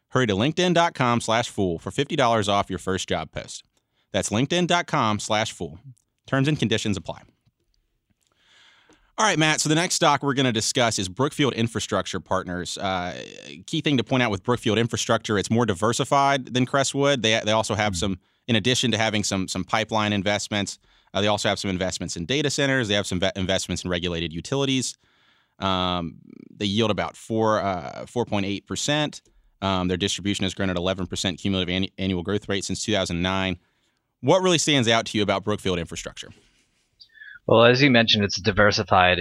Hurry 0.09 0.27
to 0.27 0.33
linkedin.com 0.33 1.21
slash 1.21 1.49
fool 1.49 1.77
for 1.79 1.91
$50 1.91 2.47
off 2.47 2.69
your 2.69 2.79
first 2.79 3.09
job 3.09 3.31
post. 3.31 3.63
That's 4.11 4.29
linkedin.com 4.29 5.19
slash 5.19 5.51
fool. 5.51 5.79
Terms 6.25 6.47
and 6.47 6.57
conditions 6.57 6.97
apply. 6.97 7.23
All 9.19 9.25
right, 9.25 9.39
Matt. 9.39 9.61
So 9.61 9.69
the 9.69 9.73
next 9.73 9.95
stock 9.95 10.21
we're 10.21 10.35
going 10.35 10.45
to 10.45 10.51
discuss 10.51 10.99
is 10.99 11.09
Brookfield 11.09 11.55
Infrastructure 11.55 12.19
Partners. 12.19 12.77
Uh, 12.77 13.19
key 13.65 13.81
thing 13.81 13.97
to 13.97 14.03
point 14.03 14.21
out 14.21 14.29
with 14.29 14.43
Brookfield 14.43 14.77
Infrastructure, 14.77 15.39
it's 15.39 15.49
more 15.49 15.65
diversified 15.65 16.53
than 16.53 16.67
Crestwood. 16.67 17.23
They 17.23 17.41
they 17.43 17.51
also 17.51 17.73
have 17.73 17.93
mm-hmm. 17.93 17.99
some, 17.99 18.19
in 18.47 18.55
addition 18.55 18.91
to 18.91 18.97
having 18.99 19.23
some 19.23 19.47
some 19.47 19.63
pipeline 19.63 20.13
investments, 20.13 20.77
uh, 21.15 21.21
they 21.21 21.25
also 21.25 21.49
have 21.49 21.57
some 21.57 21.71
investments 21.71 22.15
in 22.15 22.27
data 22.27 22.51
centers. 22.51 22.89
They 22.89 22.93
have 22.93 23.07
some 23.07 23.19
investments 23.35 23.83
in 23.83 23.89
regulated 23.89 24.33
utilities. 24.33 24.95
Um, 25.57 26.17
they 26.55 26.65
yield 26.67 26.91
about 26.91 27.17
four 27.17 27.59
uh, 27.59 28.05
four 28.05 28.23
point 28.23 28.45
eight 28.45 28.67
percent. 28.67 29.23
Um, 29.63 29.87
their 29.87 29.97
distribution 29.97 30.43
has 30.43 30.53
grown 30.53 30.69
at 30.69 30.77
eleven 30.77 31.07
percent 31.07 31.39
cumulative 31.39 31.89
annual 31.97 32.21
growth 32.21 32.47
rate 32.47 32.65
since 32.65 32.85
two 32.85 32.93
thousand 32.93 33.23
nine. 33.23 33.57
What 34.21 34.43
really 34.43 34.59
stands 34.59 34.87
out 34.87 35.07
to 35.07 35.17
you 35.17 35.23
about 35.23 35.43
Brookfield 35.43 35.79
Infrastructure? 35.79 36.29
Well, 37.47 37.63
as 37.63 37.81
you 37.81 37.89
mentioned, 37.89 38.25
it's 38.25 38.41
diversified. 38.41 39.19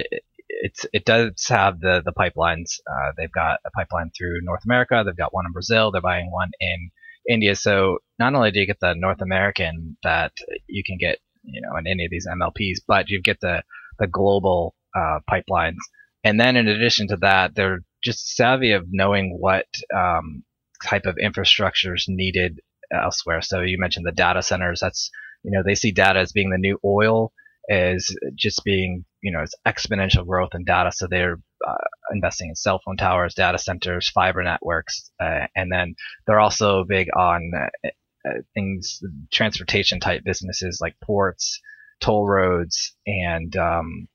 it's 0.48 0.84
it 0.92 1.04
does 1.04 1.46
have 1.48 1.78
the 1.80 2.02
the 2.04 2.12
pipelines. 2.12 2.80
Uh, 2.90 3.12
they've 3.16 3.30
got 3.30 3.60
a 3.64 3.70
pipeline 3.70 4.10
through 4.16 4.40
North 4.42 4.64
America. 4.64 5.02
They've 5.04 5.16
got 5.16 5.32
one 5.32 5.46
in 5.46 5.52
Brazil. 5.52 5.92
They're 5.92 6.00
buying 6.00 6.30
one 6.32 6.50
in 6.58 6.90
India. 7.28 7.54
So 7.54 7.98
not 8.18 8.34
only 8.34 8.50
do 8.50 8.60
you 8.60 8.66
get 8.66 8.80
the 8.80 8.94
North 8.94 9.22
American 9.22 9.96
that 10.02 10.32
you 10.66 10.82
can 10.84 10.98
get, 10.98 11.18
you 11.44 11.60
know, 11.60 11.76
in 11.76 11.86
any 11.86 12.06
of 12.06 12.10
these 12.10 12.26
MLPs, 12.26 12.80
but 12.86 13.08
you 13.08 13.22
get 13.22 13.40
the 13.40 13.62
the 14.00 14.08
global 14.08 14.74
uh, 14.94 15.20
pipelines. 15.30 15.78
And 16.24 16.40
then 16.40 16.56
in 16.56 16.66
addition 16.66 17.06
to 17.08 17.16
that, 17.18 17.54
they're 17.54 17.84
just 18.02 18.34
savvy 18.34 18.72
of 18.72 18.86
knowing 18.90 19.36
what 19.38 19.66
um, 19.94 20.42
type 20.84 21.06
of 21.06 21.16
infrastructure 21.18 21.94
is 21.94 22.06
needed 22.08 22.60
elsewhere. 22.92 23.40
So 23.40 23.60
you 23.60 23.78
mentioned 23.78 24.04
the 24.04 24.12
data 24.12 24.42
centers. 24.42 24.80
That's 24.80 25.10
you 25.44 25.52
know 25.52 25.62
they 25.64 25.76
see 25.76 25.92
data 25.92 26.18
as 26.18 26.32
being 26.32 26.50
the 26.50 26.58
new 26.58 26.80
oil 26.84 27.32
is 27.68 28.16
just 28.34 28.62
being, 28.64 29.04
you 29.22 29.32
know, 29.32 29.40
it's 29.40 29.54
exponential 29.66 30.26
growth 30.26 30.50
in 30.54 30.64
data. 30.64 30.92
So 30.92 31.06
they're 31.08 31.38
uh, 31.66 31.74
investing 32.12 32.50
in 32.50 32.56
cell 32.56 32.80
phone 32.84 32.96
towers, 32.96 33.34
data 33.34 33.58
centers, 33.58 34.08
fiber 34.08 34.42
networks, 34.42 35.10
uh, 35.20 35.46
and 35.54 35.72
then 35.72 35.94
they're 36.26 36.40
also 36.40 36.84
big 36.84 37.08
on 37.16 37.50
uh, 37.54 37.88
uh 38.28 38.40
things, 38.54 39.00
transportation 39.32 40.00
type 40.00 40.22
businesses 40.24 40.78
like 40.80 40.94
ports, 41.02 41.60
toll 42.00 42.26
roads, 42.26 42.94
and 43.06 43.56
um, 43.56 44.08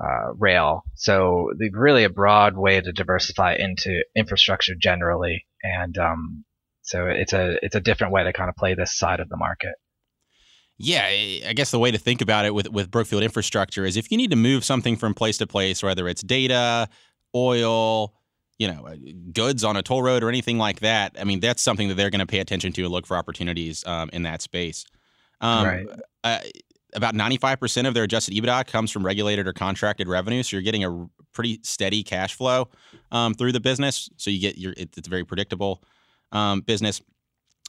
uh, 0.00 0.32
rail. 0.38 0.84
So 0.94 1.50
really 1.72 2.04
a 2.04 2.10
broad 2.10 2.56
way 2.56 2.80
to 2.80 2.92
diversify 2.92 3.54
into 3.54 4.04
infrastructure 4.14 4.74
generally, 4.74 5.46
and 5.62 5.96
um, 5.98 6.44
so 6.82 7.06
it's 7.06 7.32
a 7.32 7.58
it's 7.62 7.74
a 7.74 7.80
different 7.80 8.12
way 8.12 8.24
to 8.24 8.32
kind 8.32 8.48
of 8.48 8.56
play 8.56 8.74
this 8.74 8.96
side 8.96 9.20
of 9.20 9.28
the 9.28 9.36
market. 9.36 9.74
Yeah, 10.78 11.04
I 11.04 11.52
guess 11.54 11.70
the 11.70 11.78
way 11.78 11.90
to 11.90 11.98
think 11.98 12.20
about 12.20 12.44
it 12.44 12.54
with, 12.54 12.70
with 12.70 12.90
Brookfield 12.90 13.22
infrastructure 13.22 13.86
is 13.86 13.96
if 13.96 14.10
you 14.10 14.18
need 14.18 14.30
to 14.30 14.36
move 14.36 14.64
something 14.64 14.96
from 14.96 15.14
place 15.14 15.38
to 15.38 15.46
place, 15.46 15.82
whether 15.82 16.06
it's 16.06 16.22
data, 16.22 16.88
oil, 17.34 18.12
you 18.58 18.68
know, 18.68 18.86
uh, 18.86 18.96
goods 19.32 19.64
on 19.64 19.76
a 19.76 19.82
toll 19.82 20.02
road 20.02 20.22
or 20.22 20.28
anything 20.28 20.58
like 20.58 20.80
that, 20.80 21.16
I 21.18 21.24
mean, 21.24 21.40
that's 21.40 21.62
something 21.62 21.88
that 21.88 21.94
they're 21.94 22.10
going 22.10 22.20
to 22.20 22.26
pay 22.26 22.40
attention 22.40 22.72
to 22.72 22.82
and 22.82 22.90
look 22.90 23.06
for 23.06 23.16
opportunities 23.16 23.86
um, 23.86 24.10
in 24.12 24.22
that 24.24 24.42
space. 24.42 24.84
Um, 25.40 25.66
right. 25.66 25.86
Uh, 26.24 26.38
about 26.94 27.14
95% 27.14 27.86
of 27.86 27.94
their 27.94 28.04
adjusted 28.04 28.34
EBITDA 28.34 28.66
comes 28.66 28.90
from 28.90 29.04
regulated 29.04 29.46
or 29.46 29.52
contracted 29.52 30.08
revenue. 30.08 30.42
So 30.42 30.56
you're 30.56 30.62
getting 30.62 30.84
a 30.84 31.06
pretty 31.32 31.60
steady 31.62 32.02
cash 32.02 32.34
flow 32.34 32.68
um, 33.12 33.34
through 33.34 33.52
the 33.52 33.60
business. 33.60 34.08
So 34.16 34.30
you 34.30 34.40
get 34.40 34.56
your, 34.56 34.72
it's 34.76 35.06
a 35.06 35.10
very 35.10 35.24
predictable 35.24 35.82
um, 36.32 36.60
business. 36.60 37.02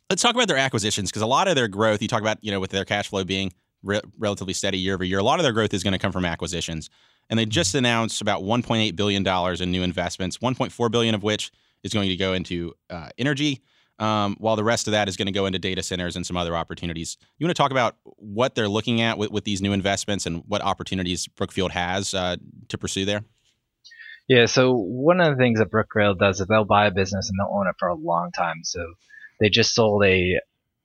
Let's 0.10 0.22
talk 0.22 0.36
about 0.36 0.48
their 0.48 0.58
acquisitions 0.58 1.10
because 1.10 1.22
a 1.22 1.28
lot 1.28 1.50
of 1.50 1.56
their 1.56 1.68
growth, 1.68 2.02
you 2.02 2.08
talk 2.08 2.22
about, 2.22 2.38
you 2.42 2.50
know, 2.52 2.62
with 2.62 2.72
their 2.72 2.86
cash 2.86 3.10
flow 3.10 3.26
being 3.26 3.52
re- 3.84 4.00
relatively 4.18 4.54
steady 4.54 4.78
year 4.78 4.94
over 4.94 5.04
year, 5.04 5.20
a 5.20 5.24
lot 5.24 5.40
of 5.40 5.44
their 5.44 5.52
growth 5.52 5.74
is 5.74 5.84
going 5.84 5.92
to 5.92 6.00
come 6.00 6.14
from 6.14 6.24
acquisitions. 6.24 6.90
And 7.30 7.38
they 7.38 7.46
just 7.46 7.72
mm-hmm. 7.72 7.80
announced 7.80 8.22
about 8.22 8.42
1.8 8.42 8.96
billion 8.96 9.24
dollars 9.24 9.60
in 9.60 9.70
new 9.70 9.84
investments, 9.84 10.38
1.4 10.38 10.92
billion 10.92 11.14
of 11.14 11.24
which 11.24 11.52
is 11.84 11.94
going 11.94 12.08
to 12.08 12.16
go 12.16 12.32
into 12.32 12.74
uh, 12.90 13.10
energy, 13.18 13.62
um, 14.00 14.38
while 14.40 14.56
the 14.56 14.64
rest 14.64 14.88
of 14.88 14.92
that 14.92 15.10
is 15.10 15.18
going 15.18 15.26
to 15.26 15.34
go 15.34 15.46
into 15.46 15.60
data 15.60 15.84
centers 15.84 16.16
and 16.16 16.26
some 16.26 16.38
other 16.38 16.56
opportunities. 16.56 17.18
You 17.38 17.46
want 17.46 17.56
to 17.56 17.62
talk 17.62 17.72
about 17.72 17.98
what 18.04 18.56
they're 18.56 18.70
looking 18.70 19.02
at 19.02 19.18
with, 19.18 19.32
with 19.32 19.44
these 19.44 19.62
new 19.62 19.74
investments 19.74 20.26
and 20.26 20.42
what 20.48 20.62
opportunities 20.62 21.28
Brookfield 21.28 21.72
has 21.72 22.14
uh, 22.14 22.38
to 22.70 22.78
pursue 22.78 23.04
there? 23.04 23.26
Yeah, 24.30 24.46
so 24.46 24.74
one 24.74 25.20
of 25.20 25.36
the 25.36 25.42
things 25.42 25.60
that 25.60 25.70
Brookfield 25.70 26.20
does 26.20 26.40
is 26.40 26.48
they'll 26.48 26.66
buy 26.66 26.88
a 26.88 26.92
business 26.92 27.30
and 27.30 27.38
they'll 27.40 27.54
own 27.54 27.68
it 27.68 27.76
for 27.78 27.90
a 27.90 27.96
long 27.96 28.32
time. 28.32 28.62
So 28.64 28.94
they 29.40 29.50
just 29.50 29.74
sold 29.74 30.04
a 30.04 30.40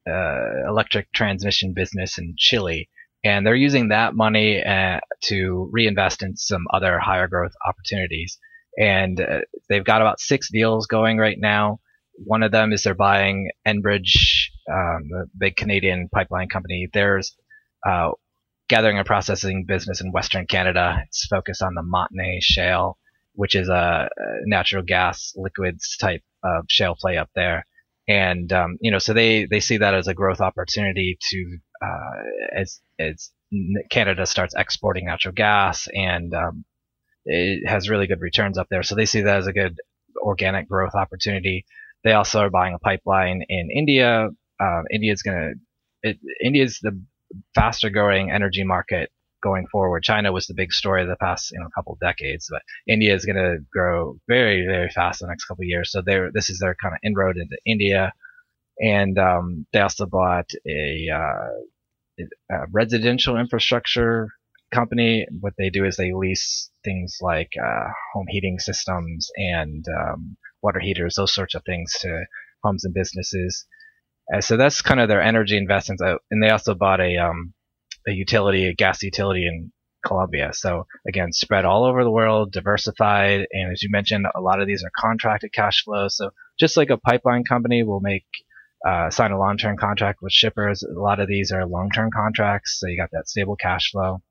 uh, 0.09 0.69
electric 0.69 1.13
transmission 1.13 1.73
business 1.75 2.19
in 2.19 2.35
Chile, 2.37 2.89
and 3.25 3.47
they're 3.47 3.55
using 3.55 3.89
that 3.89 4.15
money 4.15 4.63
uh, 4.63 5.01
to 5.25 5.69
reinvest 5.73 6.23
in 6.23 6.37
some 6.37 6.65
other 6.73 6.99
higher 6.99 7.29
growth 7.29 7.53
opportunities. 7.67 8.39
And 8.79 9.21
uh, 9.21 9.41
they've 9.69 9.85
got 9.85 10.01
about 10.01 10.21
six 10.21 10.51
deals 10.51 10.87
going 10.87 11.19
right 11.19 11.39
now. 11.39 11.81
One 12.25 12.43
of 12.43 12.53
them 12.53 12.73
is 12.73 12.83
they're 12.83 12.95
buying 12.95 13.51
Enbridge, 13.67 14.49
um, 14.71 15.09
the 15.09 15.27
big 15.37 15.57
Canadian 15.57 16.09
pipeline 16.13 16.49
company. 16.49 16.89
There's 16.93 17.35
uh, 17.87 18.13
gathering 18.69 18.99
and 18.99 19.07
processing 19.07 19.65
business 19.67 20.01
in 20.01 20.13
Western 20.13 20.47
Canada. 20.47 21.03
It's 21.07 21.27
focused 21.27 21.63
on 21.63 21.75
the 21.75 21.83
Montney 21.83 22.39
Shale, 22.41 22.99
which 23.35 23.55
is 23.55 23.69
a, 23.69 24.09
natural 24.47 24.83
gas 24.83 25.33
liquids 25.37 25.97
type 26.01 26.23
of 26.43 26.65
shale 26.69 26.97
play 26.99 27.19
up 27.19 27.31
there. 27.35 27.67
And 28.09 28.53
um, 28.53 28.79
you 28.81 28.91
know, 28.91 28.99
so 28.99 29.13
they 29.13 29.47
they 29.47 29.61
see 29.61 29.79
that 29.79 29.95
as 29.95 30.09
a 30.09 30.15
growth 30.15 30.41
opportunity 30.41 31.19
to 31.31 31.59
uh, 31.85 32.23
as 32.57 32.81
as 32.99 33.31
Canada 33.91 34.27
starts 34.27 34.55
exporting 34.57 35.07
natural 35.07 35.35
gas 35.35 35.89
and 35.95 36.35
um, 36.35 36.65
it 37.25 37.69
has 37.69 37.89
really 37.89 38.07
good 38.07 38.21
returns 38.21 38.59
up 38.59 38.67
there. 38.71 38.83
So 38.83 38.95
they 38.95 39.07
see 39.07 39.21
that 39.23 39.37
as 39.37 39.47
a 39.47 39.53
good 39.53 39.77
organic 40.17 40.69
growth 40.69 40.95
opportunity. 40.95 41.65
They 42.05 42.13
also 42.13 42.41
are 42.41 42.51
buying 42.51 42.75
a 42.75 42.79
pipeline 42.79 43.43
in 43.49 43.71
India. 43.71 44.29
India 44.91 45.13
is 45.13 45.23
going 45.23 45.55
to 46.03 46.15
India 46.43 46.65
is 46.65 46.79
the 46.83 47.01
faster 47.55 47.91
growing 47.91 48.31
energy 48.31 48.65
market 48.65 49.11
going 49.43 49.67
forward. 49.67 50.03
China 50.03 50.33
was 50.33 50.47
the 50.47 50.55
big 50.55 50.73
story 50.73 51.03
of 51.03 51.09
the 51.09 51.17
past 51.17 51.51
you 51.53 51.61
know 51.61 51.69
couple 51.75 51.97
decades, 52.01 52.49
but 52.51 52.63
India 52.87 53.15
is 53.15 53.25
going 53.25 53.37
to 53.37 53.59
grow 53.73 54.19
very 54.29 54.67
very 54.67 54.91
fast 54.91 55.21
in 55.21 55.27
the 55.27 55.33
next 55.33 55.47
couple 55.47 55.63
of 55.63 55.69
years. 55.69 55.91
So 55.91 56.03
they 56.03 56.19
this 56.33 56.51
is 56.51 56.59
their 56.59 56.77
kind 56.81 56.95
of 56.95 57.01
inroad 57.03 57.37
into 57.37 57.57
India, 57.67 58.13
and 58.79 59.19
um, 59.19 59.67
they 59.73 59.81
also 59.81 60.07
bought 60.07 60.51
a, 60.67 61.09
uh, 61.15 62.25
a, 62.51 62.67
residential 62.71 63.39
infrastructure 63.39 64.29
company. 64.73 65.27
What 65.41 65.55
they 65.59 65.71
do 65.71 65.85
is 65.85 65.97
they 65.97 66.13
lease 66.13 66.71
things 66.85 67.19
like 67.21 67.51
uh, 67.63 67.89
home 68.15 68.27
heating 68.29 68.59
systems 68.59 69.31
and 69.37 69.85
um, 69.89 70.37
water 70.63 70.81
heaters, 70.81 71.15
those 71.17 71.35
sorts 71.35 71.55
of 71.55 71.63
things 71.65 71.93
to 72.01 72.25
homes 72.65 72.85
and 72.85 72.95
businesses. 72.95 73.67
Uh, 74.33 74.41
so 74.41 74.57
that's 74.57 74.83
kind 74.83 75.01
of 75.01 75.09
their 75.09 75.23
energy 75.23 75.57
investments. 75.57 76.03
Uh, 76.03 76.17
and 76.31 76.43
they 76.43 76.51
also 76.51 76.75
bought 76.75 77.01
a 77.01 77.17
um, 77.19 77.53
a 78.07 78.13
utility, 78.13 78.67
a 78.67 78.75
gas 78.75 79.03
utility 79.03 79.47
in 79.47 79.73
Colombia. 80.05 80.51
So 80.53 80.87
again, 81.07 81.33
spread 81.33 81.65
all 81.65 81.85
over 81.85 82.03
the 82.03 82.11
world, 82.11 82.53
diversified, 82.53 83.47
and 83.53 83.73
as 83.73 83.83
you 83.83 83.91
mentioned, 83.91 84.27
a 84.35 84.41
lot 84.41 84.61
of 84.61 84.67
these 84.67 84.83
are 84.85 84.91
contracted 84.97 85.53
cash 85.53 85.85
flows. 85.85 86.17
So 86.17 86.31
just 86.59 86.77
like 86.77 86.91
a 86.91 86.97
pipeline 86.97 87.45
company 87.45 87.83
will 87.83 88.01
make 88.01 88.27
uh, 88.87 89.11
sign 89.11 89.31
a 89.31 89.39
long-term 89.39 89.77
contract 89.77 90.19
with 90.23 90.33
shippers, 90.33 90.83
a 90.83 90.99
lot 90.99 91.21
of 91.21 91.29
these 91.29 91.53
are 91.53 91.65
long-term 91.67 92.11
contracts. 92.13 92.79
So 92.81 92.89
you 92.89 92.97
got 92.97 93.11
that 93.13 93.29
stable 93.29 93.57
cash 93.57 93.93
flow. 93.93 94.23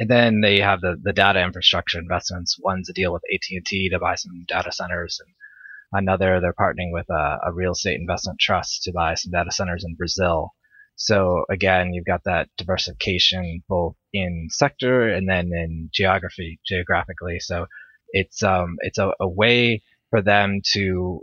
And 0.00 0.08
then 0.08 0.40
they 0.40 0.60
have 0.60 0.80
the, 0.80 0.96
the 1.02 1.12
data 1.12 1.42
infrastructure 1.42 1.98
investments. 1.98 2.56
One's 2.58 2.88
a 2.88 2.92
deal 2.92 3.12
with 3.12 3.22
AT&T 3.32 3.90
to 3.90 3.98
buy 3.98 4.14
some 4.14 4.44
data 4.48 4.72
centers 4.72 5.20
and 5.20 5.34
Another, 5.90 6.40
they're 6.40 6.52
partnering 6.52 6.92
with 6.92 7.08
a, 7.08 7.38
a 7.46 7.52
real 7.52 7.72
estate 7.72 7.98
investment 7.98 8.38
trust 8.38 8.82
to 8.82 8.92
buy 8.92 9.14
some 9.14 9.32
data 9.32 9.50
centers 9.50 9.84
in 9.84 9.94
Brazil. 9.94 10.52
So 11.00 11.44
again, 11.48 11.94
you've 11.94 12.04
got 12.04 12.24
that 12.24 12.48
diversification 12.58 13.62
both 13.68 13.94
in 14.12 14.48
sector 14.50 15.08
and 15.08 15.28
then 15.28 15.52
in 15.54 15.90
geography, 15.94 16.58
geographically. 16.66 17.38
So 17.38 17.66
it's 18.10 18.42
um, 18.42 18.76
it's 18.80 18.98
a, 18.98 19.12
a 19.20 19.28
way 19.28 19.82
for 20.10 20.22
them 20.22 20.60
to 20.72 21.20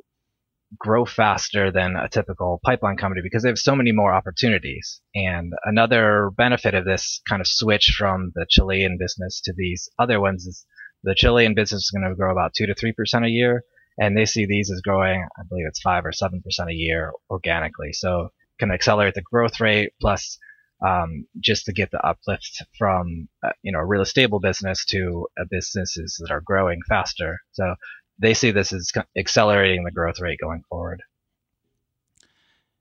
grow 0.79 1.05
faster 1.05 1.71
than 1.71 1.95
a 1.97 2.07
typical 2.07 2.59
pipeline 2.63 2.95
company 2.95 3.21
because 3.21 3.43
they 3.43 3.49
have 3.49 3.59
so 3.59 3.75
many 3.75 3.91
more 3.91 4.13
opportunities. 4.13 5.01
And 5.13 5.53
another 5.65 6.31
benefit 6.37 6.73
of 6.73 6.85
this 6.85 7.21
kind 7.27 7.41
of 7.41 7.47
switch 7.47 7.95
from 7.97 8.31
the 8.33 8.45
Chilean 8.49 8.97
business 8.97 9.41
to 9.41 9.53
these 9.55 9.89
other 9.99 10.21
ones 10.21 10.45
is 10.45 10.65
the 11.03 11.15
Chilean 11.15 11.53
business 11.53 11.83
is 11.83 11.91
going 11.91 12.09
to 12.09 12.15
grow 12.15 12.31
about 12.31 12.53
two 12.53 12.65
to 12.65 12.75
three 12.75 12.93
percent 12.93 13.25
a 13.25 13.29
year, 13.29 13.63
and 13.97 14.15
they 14.15 14.25
see 14.25 14.45
these 14.45 14.71
as 14.71 14.79
growing, 14.81 15.27
I 15.37 15.41
believe 15.49 15.65
it's 15.67 15.81
five 15.81 16.05
or 16.05 16.13
seven 16.13 16.41
percent 16.41 16.69
a 16.69 16.73
year 16.73 17.11
organically. 17.29 17.91
So 17.91 18.29
can 18.59 18.71
accelerate 18.71 19.13
the 19.13 19.21
growth 19.21 19.59
rate 19.59 19.91
plus 19.99 20.37
um, 20.85 21.25
just 21.39 21.65
to 21.65 21.73
get 21.73 21.91
the 21.91 22.05
uplift 22.05 22.63
from 22.77 23.27
uh, 23.43 23.51
you 23.61 23.71
know 23.71 23.79
a 23.79 23.85
really 23.85 24.05
stable 24.05 24.39
business 24.39 24.85
to 24.85 25.27
businesses 25.49 26.17
that 26.19 26.31
are 26.31 26.41
growing 26.41 26.81
faster. 26.87 27.39
So 27.53 27.75
they 28.19 28.33
see 28.33 28.51
this 28.51 28.73
as 28.73 28.91
accelerating 29.17 29.83
the 29.83 29.91
growth 29.91 30.19
rate 30.19 30.39
going 30.39 30.63
forward. 30.69 31.01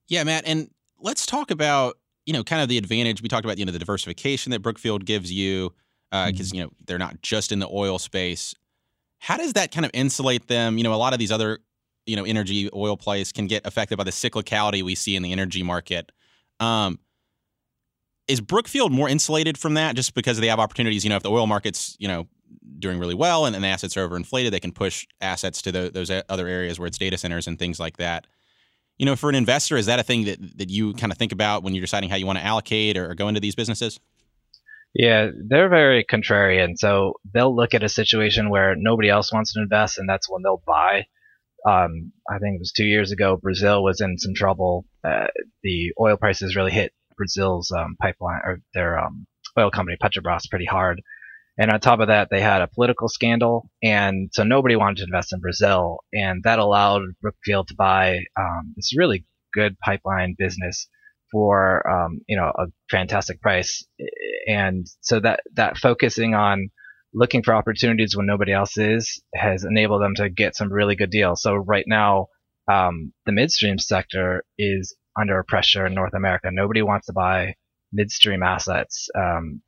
Yeah, 0.06 0.24
Matt, 0.24 0.44
and 0.46 0.70
let's 1.00 1.26
talk 1.26 1.50
about 1.50 1.98
you 2.26 2.32
know 2.32 2.44
kind 2.44 2.62
of 2.62 2.68
the 2.68 2.78
advantage 2.78 3.22
we 3.22 3.28
talked 3.28 3.44
about. 3.44 3.58
You 3.58 3.64
know 3.64 3.72
the 3.72 3.78
diversification 3.78 4.50
that 4.50 4.60
Brookfield 4.60 5.06
gives 5.06 5.32
you 5.32 5.72
because 6.10 6.26
uh, 6.26 6.30
mm-hmm. 6.30 6.56
you 6.56 6.62
know 6.64 6.70
they're 6.86 6.98
not 6.98 7.22
just 7.22 7.52
in 7.52 7.58
the 7.58 7.68
oil 7.68 7.98
space. 7.98 8.54
How 9.18 9.36
does 9.36 9.54
that 9.54 9.70
kind 9.72 9.86
of 9.86 9.90
insulate 9.94 10.48
them? 10.48 10.76
You 10.76 10.84
know, 10.84 10.92
a 10.92 10.96
lot 10.96 11.14
of 11.14 11.18
these 11.18 11.32
other, 11.32 11.60
you 12.06 12.16
know, 12.16 12.24
energy 12.24 12.68
oil 12.74 12.96
plays 12.96 13.32
can 13.32 13.46
get 13.46 13.66
affected 13.66 13.96
by 13.96 14.04
the 14.04 14.10
cyclicality 14.10 14.82
we 14.82 14.94
see 14.94 15.16
in 15.16 15.22
the 15.22 15.32
energy 15.32 15.62
market. 15.62 16.12
Um, 16.60 16.98
is 18.28 18.40
Brookfield 18.40 18.92
more 18.92 19.08
insulated 19.08 19.58
from 19.58 19.74
that 19.74 19.96
just 19.96 20.14
because 20.14 20.38
they 20.38 20.48
have 20.48 20.58
opportunities? 20.58 21.04
You 21.04 21.10
know, 21.10 21.16
if 21.16 21.22
the 21.22 21.30
oil 21.30 21.46
market's, 21.46 21.96
you 21.98 22.08
know, 22.08 22.26
doing 22.78 22.98
really 22.98 23.14
well 23.14 23.46
and, 23.46 23.54
and 23.54 23.64
the 23.64 23.68
assets 23.68 23.96
are 23.96 24.08
overinflated, 24.08 24.50
they 24.50 24.60
can 24.60 24.72
push 24.72 25.06
assets 25.20 25.62
to 25.62 25.72
the, 25.72 25.90
those 25.92 26.10
other 26.28 26.48
areas 26.48 26.78
where 26.78 26.86
it's 26.86 26.98
data 26.98 27.18
centers 27.18 27.46
and 27.46 27.58
things 27.58 27.78
like 27.78 27.96
that. 27.98 28.26
You 28.98 29.06
know, 29.06 29.16
for 29.16 29.28
an 29.28 29.34
investor, 29.34 29.76
is 29.76 29.86
that 29.86 29.98
a 29.98 30.02
thing 30.02 30.24
that, 30.24 30.38
that 30.58 30.70
you 30.70 30.94
kind 30.94 31.12
of 31.12 31.18
think 31.18 31.32
about 31.32 31.62
when 31.62 31.74
you're 31.74 31.82
deciding 31.82 32.10
how 32.10 32.16
you 32.16 32.26
want 32.26 32.38
to 32.38 32.44
allocate 32.44 32.96
or, 32.96 33.10
or 33.10 33.14
go 33.14 33.28
into 33.28 33.40
these 33.40 33.54
businesses? 33.54 33.98
Yeah, 34.94 35.30
they're 35.48 35.68
very 35.68 36.04
contrarian. 36.04 36.78
So 36.78 37.14
they'll 37.32 37.54
look 37.54 37.74
at 37.74 37.82
a 37.82 37.88
situation 37.88 38.48
where 38.48 38.74
nobody 38.76 39.08
else 39.08 39.32
wants 39.32 39.52
to 39.54 39.60
invest, 39.60 39.98
and 39.98 40.08
that's 40.08 40.30
when 40.30 40.42
they'll 40.42 40.62
buy. 40.64 41.06
Um, 41.64 42.12
I 42.28 42.38
think 42.38 42.56
it 42.56 42.60
was 42.60 42.72
two 42.72 42.84
years 42.84 43.12
ago, 43.12 43.36
Brazil 43.36 43.82
was 43.82 44.00
in 44.00 44.18
some 44.18 44.34
trouble. 44.34 44.84
Uh, 45.02 45.26
the 45.62 45.92
oil 45.98 46.16
prices 46.16 46.56
really 46.56 46.72
hit 46.72 46.92
Brazil's 47.16 47.70
um, 47.70 47.96
pipeline 48.00 48.40
or 48.44 48.60
their 48.74 48.98
um, 48.98 49.26
oil 49.58 49.70
company 49.70 49.96
Petrobras 50.02 50.48
pretty 50.50 50.66
hard. 50.66 51.00
And 51.56 51.70
on 51.70 51.80
top 51.80 52.00
of 52.00 52.08
that, 52.08 52.28
they 52.30 52.40
had 52.40 52.62
a 52.62 52.68
political 52.68 53.08
scandal, 53.08 53.70
and 53.80 54.28
so 54.32 54.42
nobody 54.42 54.74
wanted 54.74 54.96
to 54.96 55.04
invest 55.04 55.32
in 55.32 55.38
Brazil, 55.38 55.98
and 56.12 56.42
that 56.42 56.58
allowed 56.58 57.02
Brookfield 57.22 57.68
to 57.68 57.76
buy 57.76 58.24
um, 58.36 58.74
this 58.74 58.96
really 58.98 59.24
good 59.52 59.78
pipeline 59.78 60.34
business 60.36 60.88
for 61.30 61.88
um, 61.88 62.20
you 62.26 62.36
know 62.36 62.50
a 62.56 62.66
fantastic 62.90 63.40
price 63.40 63.84
and 64.46 64.86
so 65.00 65.20
that 65.20 65.40
that 65.54 65.76
focusing 65.76 66.34
on 66.34 66.70
looking 67.14 67.42
for 67.42 67.54
opportunities 67.54 68.16
when 68.16 68.26
nobody 68.26 68.52
else 68.52 68.76
is 68.76 69.22
has 69.34 69.64
enabled 69.64 70.02
them 70.02 70.14
to 70.16 70.28
get 70.28 70.56
some 70.56 70.72
really 70.72 70.96
good 70.96 71.10
deals. 71.10 71.42
So 71.42 71.54
right 71.54 71.84
now, 71.86 72.26
um, 72.70 73.12
the 73.24 73.32
midstream 73.32 73.78
sector 73.78 74.44
is 74.58 74.96
under 75.18 75.42
pressure 75.44 75.86
in 75.86 75.94
North 75.94 76.14
America. 76.14 76.48
Nobody 76.50 76.82
wants 76.82 77.06
to 77.06 77.12
buy 77.12 77.54
midstream 77.92 78.42
assets 78.42 79.08
um, 79.16 79.62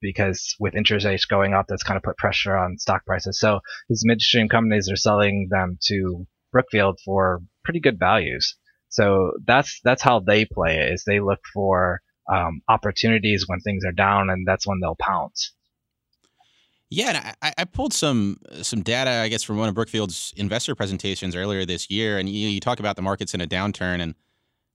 because 0.00 0.54
with 0.60 0.74
interest 0.74 1.06
rates 1.06 1.24
going 1.24 1.54
up, 1.54 1.66
that's 1.68 1.82
kind 1.82 1.96
of 1.96 2.02
put 2.02 2.18
pressure 2.18 2.56
on 2.56 2.78
stock 2.78 3.04
prices. 3.06 3.40
So 3.40 3.60
these 3.88 4.02
midstream 4.04 4.48
companies 4.48 4.90
are 4.90 4.96
selling 4.96 5.48
them 5.50 5.78
to 5.86 6.26
Brookfield 6.52 7.00
for 7.04 7.40
pretty 7.64 7.80
good 7.80 7.98
values. 7.98 8.56
So 8.90 9.32
that's 9.46 9.80
that's 9.82 10.02
how 10.02 10.20
they 10.20 10.44
play 10.44 10.80
it. 10.80 10.92
Is 10.92 11.04
they 11.04 11.20
look 11.20 11.40
for 11.54 12.02
um, 12.30 12.60
opportunities 12.68 13.44
when 13.46 13.60
things 13.60 13.84
are 13.86 13.92
down, 13.92 14.28
and 14.28 14.46
that's 14.46 14.66
when 14.66 14.80
they'll 14.80 14.96
pounce. 14.96 15.54
Yeah, 16.94 17.32
I, 17.40 17.54
I, 17.56 17.64
pulled 17.64 17.94
some 17.94 18.36
some 18.60 18.82
data, 18.82 19.10
I 19.10 19.28
guess, 19.28 19.42
from 19.42 19.56
one 19.56 19.70
of 19.70 19.74
Brookfield's 19.74 20.34
investor 20.36 20.74
presentations 20.74 21.34
earlier 21.34 21.64
this 21.64 21.88
year, 21.88 22.18
and 22.18 22.28
you, 22.28 22.48
you 22.50 22.60
talk 22.60 22.80
about 22.80 22.96
the 22.96 23.02
markets 23.02 23.32
in 23.32 23.40
a 23.40 23.46
downturn, 23.46 24.02
and 24.02 24.14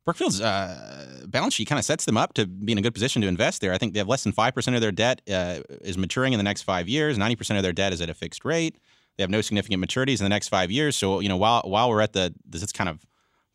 Brookfield's 0.04 0.42
uh, 0.42 1.26
balance 1.28 1.54
sheet 1.54 1.68
kind 1.68 1.78
of 1.78 1.86
sets 1.86 2.06
them 2.06 2.18
up 2.18 2.34
to 2.34 2.48
be 2.48 2.72
in 2.72 2.80
a 2.80 2.82
good 2.82 2.96
position 2.96 3.22
to 3.22 3.28
invest 3.28 3.62
there. 3.62 3.72
I 3.72 3.78
think 3.78 3.94
they 3.94 4.00
have 4.00 4.08
less 4.08 4.24
than 4.24 4.32
five 4.32 4.56
percent 4.56 4.74
of 4.74 4.82
their 4.82 4.92
debt 4.92 5.22
uh, 5.30 5.60
is 5.82 5.96
maturing 5.96 6.34
in 6.34 6.40
the 6.40 6.44
next 6.44 6.64
five 6.64 6.90
years. 6.90 7.20
Ninety 7.20 7.36
percent 7.36 7.58
of 7.58 7.64
their 7.64 7.72
debt 7.72 7.94
is 7.94 8.02
at 8.02 8.10
a 8.10 8.16
fixed 8.16 8.44
rate. 8.44 8.80
They 9.18 9.24
have 9.24 9.30
no 9.30 9.42
significant 9.42 9.86
maturities 9.86 10.20
in 10.20 10.24
the 10.24 10.30
next 10.30 10.48
five 10.48 10.72
years. 10.72 10.96
So 10.96 11.20
you 11.20 11.30
know, 11.30 11.38
while 11.38 11.62
while 11.66 11.88
we're 11.88 12.02
at 12.02 12.14
the 12.14 12.34
this 12.44 12.72
kind 12.72 12.90
of 12.90 13.06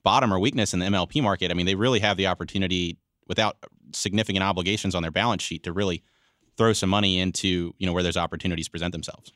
bottom 0.05 0.33
or 0.33 0.39
weakness 0.39 0.73
in 0.73 0.79
the 0.79 0.87
MLP 0.87 1.21
market, 1.21 1.51
I 1.51 1.55
mean, 1.55 1.67
they 1.67 1.75
really 1.75 1.99
have 1.99 2.17
the 2.17 2.29
opportunity 2.29 2.97
without 3.27 3.57
significant 3.93 4.45
obligations 4.45 4.95
on 4.95 5.03
their 5.03 5.11
balance 5.11 5.43
sheet 5.43 5.65
to 5.65 5.73
really 5.73 6.05
throw 6.57 6.73
some 6.73 6.91
money 6.91 7.19
into 7.19 7.75
you 7.79 7.87
know 7.87 7.93
where 7.93 8.03
those 8.03 8.17
opportunities 8.17 8.69
present 8.69 8.93
themselves. 8.93 9.33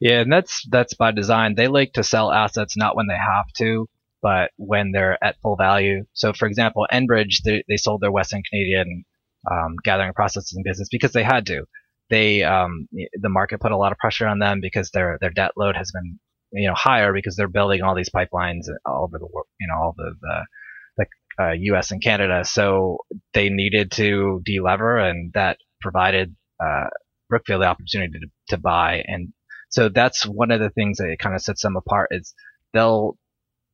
Yeah, 0.00 0.20
and 0.20 0.32
that's 0.32 0.66
that's 0.70 0.94
by 0.94 1.10
design. 1.12 1.54
They 1.54 1.68
like 1.68 1.94
to 1.94 2.04
sell 2.04 2.30
assets 2.30 2.76
not 2.76 2.96
when 2.96 3.06
they 3.08 3.16
have 3.16 3.46
to, 3.58 3.88
but 4.22 4.50
when 4.56 4.92
they're 4.92 5.22
at 5.22 5.40
full 5.40 5.56
value. 5.56 6.04
So, 6.12 6.32
for 6.32 6.46
example, 6.46 6.86
Enbridge 6.92 7.42
they, 7.44 7.64
they 7.68 7.76
sold 7.76 8.00
their 8.00 8.12
Western 8.12 8.42
Canadian 8.48 9.04
um, 9.50 9.76
gathering 9.82 10.12
processing 10.12 10.62
business 10.64 10.88
because 10.90 11.12
they 11.12 11.24
had 11.24 11.46
to. 11.46 11.64
they 12.10 12.42
um, 12.44 12.88
the 12.92 13.28
market 13.28 13.60
put 13.60 13.72
a 13.72 13.76
lot 13.76 13.92
of 13.92 13.98
pressure 13.98 14.26
on 14.26 14.38
them 14.38 14.60
because 14.60 14.90
their 14.90 15.18
their 15.20 15.30
debt 15.30 15.52
load 15.56 15.76
has 15.76 15.90
been 15.90 16.18
you 16.52 16.68
know 16.68 16.74
higher 16.74 17.12
because 17.12 17.36
they're 17.36 17.48
building 17.48 17.82
all 17.82 17.94
these 17.94 18.10
pipelines 18.10 18.66
all 18.86 19.04
over 19.04 19.18
the 19.18 19.26
world, 19.26 19.46
you 19.60 19.66
know, 19.68 19.74
all 19.74 19.94
the 19.96 20.14
the, 20.20 20.44
uh, 21.40 21.52
U.S. 21.52 21.92
and 21.92 22.02
Canada. 22.02 22.44
So 22.44 22.98
they 23.32 23.48
needed 23.48 23.92
to 23.92 24.42
delever, 24.46 25.00
and 25.08 25.32
that 25.34 25.58
provided 25.80 26.34
uh, 26.62 26.88
Brookfield 27.28 27.62
the 27.62 27.66
opportunity 27.66 28.18
to, 28.20 28.26
to 28.48 28.58
buy. 28.58 29.02
And 29.06 29.32
so 29.70 29.88
that's 29.88 30.24
one 30.26 30.50
of 30.50 30.60
the 30.60 30.70
things 30.70 30.98
that 30.98 31.16
kind 31.20 31.34
of 31.34 31.42
sets 31.42 31.62
them 31.62 31.76
apart 31.76 32.08
is 32.12 32.34
they'll 32.72 33.16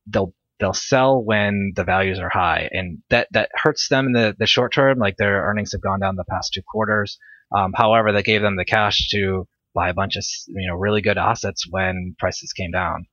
they'll 0.07 0.33
they'll 0.59 0.73
sell 0.73 1.23
when 1.23 1.73
the 1.75 1.83
values 1.83 2.19
are 2.19 2.29
high, 2.29 2.69
and 2.71 2.99
that 3.09 3.27
that 3.31 3.49
hurts 3.53 3.87
them 3.89 4.07
in 4.07 4.11
the 4.13 4.35
the 4.37 4.47
short 4.47 4.73
term. 4.73 4.99
Like 4.99 5.17
their 5.17 5.43
earnings 5.43 5.71
have 5.71 5.81
gone 5.81 5.99
down 5.99 6.15
the 6.15 6.25
past 6.29 6.53
two 6.53 6.61
quarters. 6.67 7.17
Um, 7.55 7.73
however, 7.75 8.11
that 8.11 8.25
gave 8.25 8.41
them 8.41 8.55
the 8.55 8.65
cash 8.65 9.07
to 9.09 9.47
buy 9.73 9.89
a 9.89 9.93
bunch 9.93 10.15
of 10.15 10.25
you 10.47 10.67
know 10.67 10.75
really 10.75 11.01
good 11.01 11.17
assets 11.17 11.65
when 11.69 12.15
prices 12.19 12.53
came 12.53 12.71
down. 12.71 13.05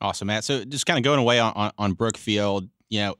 Awesome, 0.00 0.26
Matt. 0.26 0.44
So 0.44 0.64
just 0.64 0.86
kind 0.86 0.98
of 0.98 1.04
going 1.04 1.18
away 1.18 1.38
on, 1.38 1.52
on, 1.54 1.72
on 1.78 1.92
Brookfield, 1.92 2.68
you 2.90 3.00
know, 3.00 3.14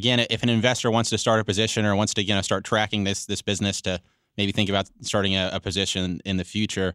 again, 0.00 0.26
if 0.30 0.42
an 0.42 0.48
investor 0.48 0.90
wants 0.90 1.10
to 1.10 1.18
start 1.18 1.40
a 1.40 1.44
position 1.44 1.84
or 1.84 1.94
wants 1.94 2.14
to 2.14 2.22
you 2.22 2.34
know 2.34 2.40
start 2.40 2.64
tracking 2.64 3.04
this 3.04 3.26
this 3.26 3.42
business 3.42 3.82
to 3.82 4.00
maybe 4.38 4.50
think 4.50 4.70
about 4.70 4.88
starting 5.02 5.36
a, 5.36 5.50
a 5.52 5.60
position 5.60 6.20
in 6.24 6.38
the 6.38 6.44
future, 6.44 6.94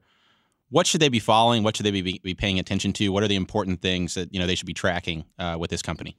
what 0.69 0.87
should 0.87 1.01
they 1.01 1.09
be 1.09 1.19
following? 1.19 1.61
What 1.61 1.77
should 1.77 1.85
they 1.85 1.91
be, 1.91 2.19
be 2.23 2.33
paying 2.33 2.57
attention 2.57 2.93
to? 2.93 3.09
What 3.09 3.21
are 3.21 3.27
the 3.27 3.35
important 3.35 3.81
things 3.81 4.15
that 4.15 4.33
you 4.33 4.39
know 4.39 4.47
they 4.47 4.55
should 4.55 4.65
be 4.65 4.73
tracking 4.73 5.23
uh, 5.37 5.55
with 5.59 5.69
this 5.69 5.83
company? 5.83 6.17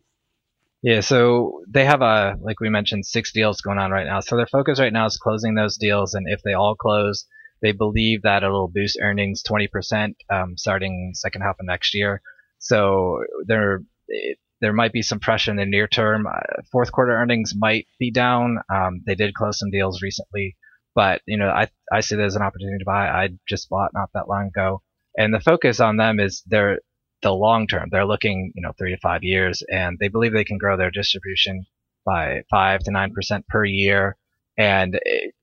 Yeah, 0.82 1.00
so 1.00 1.62
they 1.68 1.84
have 1.84 2.02
a 2.02 2.36
like 2.40 2.60
we 2.60 2.70
mentioned 2.70 3.04
six 3.04 3.32
deals 3.32 3.60
going 3.60 3.78
on 3.78 3.90
right 3.90 4.06
now. 4.06 4.20
So 4.20 4.36
their 4.36 4.46
focus 4.46 4.78
right 4.78 4.92
now 4.92 5.06
is 5.06 5.16
closing 5.16 5.56
those 5.56 5.76
deals, 5.76 6.14
and 6.14 6.26
if 6.28 6.40
they 6.44 6.54
all 6.54 6.76
close, 6.76 7.26
they 7.62 7.72
believe 7.72 8.22
that 8.22 8.44
it'll 8.44 8.68
boost 8.68 8.98
earnings 9.02 9.42
20% 9.42 10.14
um, 10.30 10.56
starting 10.56 11.12
second 11.14 11.42
half 11.42 11.56
of 11.58 11.66
next 11.66 11.94
year. 11.94 12.22
So 12.58 13.24
there 13.46 13.80
there 14.60 14.72
might 14.72 14.92
be 14.92 15.02
some 15.02 15.20
pressure 15.20 15.50
in 15.50 15.56
the 15.56 15.66
near 15.66 15.86
term. 15.86 16.26
Uh, 16.26 16.62
fourth 16.72 16.92
quarter 16.92 17.12
earnings 17.12 17.52
might 17.56 17.86
be 17.98 18.10
down. 18.10 18.58
Um, 18.72 19.02
they 19.06 19.14
did 19.14 19.34
close 19.34 19.58
some 19.58 19.70
deals 19.70 20.02
recently, 20.02 20.56
but 20.94 21.20
you 21.26 21.36
know 21.36 21.48
I 21.48 21.68
I 21.92 22.00
see 22.00 22.16
there's 22.16 22.36
an 22.36 22.42
opportunity 22.42 22.78
to 22.78 22.84
buy. 22.84 23.08
I 23.08 23.30
just 23.48 23.68
bought 23.68 23.92
not 23.94 24.10
that 24.14 24.28
long 24.28 24.48
ago, 24.48 24.82
and 25.16 25.32
the 25.32 25.40
focus 25.40 25.80
on 25.80 25.96
them 25.96 26.20
is 26.20 26.42
they're 26.46 26.80
the 27.22 27.32
long 27.32 27.66
term. 27.66 27.88
They're 27.90 28.06
looking 28.06 28.52
you 28.54 28.62
know 28.62 28.72
three 28.78 28.92
to 28.92 29.00
five 29.00 29.22
years, 29.22 29.62
and 29.70 29.98
they 29.98 30.08
believe 30.08 30.32
they 30.32 30.44
can 30.44 30.58
grow 30.58 30.76
their 30.76 30.90
distribution 30.90 31.66
by 32.04 32.42
five 32.50 32.80
to 32.84 32.90
nine 32.90 33.12
percent 33.12 33.46
per 33.48 33.64
year, 33.64 34.16
and 34.56 34.98
it, 35.02 35.34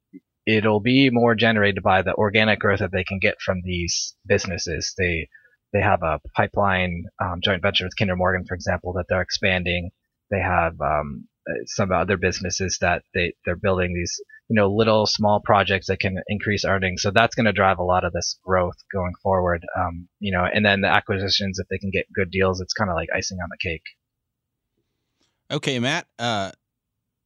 it'll 0.46 0.80
be 0.80 1.10
more 1.12 1.36
generated 1.36 1.84
by 1.84 2.02
the 2.02 2.16
organic 2.16 2.60
growth 2.60 2.80
that 2.80 2.92
they 2.92 3.04
can 3.04 3.20
get 3.20 3.40
from 3.40 3.62
these 3.64 4.16
businesses. 4.26 4.94
They 4.98 5.30
they 5.74 5.82
have 5.82 6.04
a 6.04 6.20
pipeline 6.36 7.06
um, 7.20 7.42
joint 7.44 7.62
venture 7.62 7.86
with 7.86 7.98
Kinder 7.98 8.16
Morgan, 8.16 8.46
for 8.46 8.54
example, 8.54 8.94
that 8.94 9.06
they're 9.10 9.22
expanding. 9.22 9.90
They 10.30 10.40
have 10.40 10.80
um, 10.80 11.28
some 11.66 11.92
other 11.92 12.18
businesses 12.18 12.78
that 12.82 13.04
they 13.14 13.34
they're 13.46 13.56
building 13.56 13.94
these 13.94 14.22
you 14.50 14.56
know 14.56 14.72
little 14.72 15.06
small 15.06 15.42
projects 15.44 15.88
that 15.88 16.00
can 16.00 16.18
increase 16.28 16.64
earnings. 16.66 17.02
So 17.02 17.12
that's 17.12 17.36
going 17.36 17.46
to 17.46 17.54
drive 17.54 17.80
a 17.80 17.84
lot 17.84 18.06
of 18.06 18.14
this 18.14 18.40
growth 18.44 18.78
going 18.94 19.14
forward. 19.22 19.66
Um, 19.78 20.08
you 20.20 20.32
know, 20.32 20.46
and 20.52 20.66
then 20.66 20.82
the 20.82 20.88
acquisitions, 20.88 21.60
if 21.60 21.68
they 21.68 21.78
can 21.78 21.92
get 21.92 22.06
good 22.14 22.32
deals, 22.32 22.62
it's 22.62 22.74
kind 22.74 22.90
of 22.90 22.96
like 22.96 23.10
icing 23.14 23.40
on 23.42 23.50
the 23.50 23.58
cake. 23.58 23.84
Okay, 25.52 25.80
Matt. 25.80 26.08
Uh, 26.18 26.52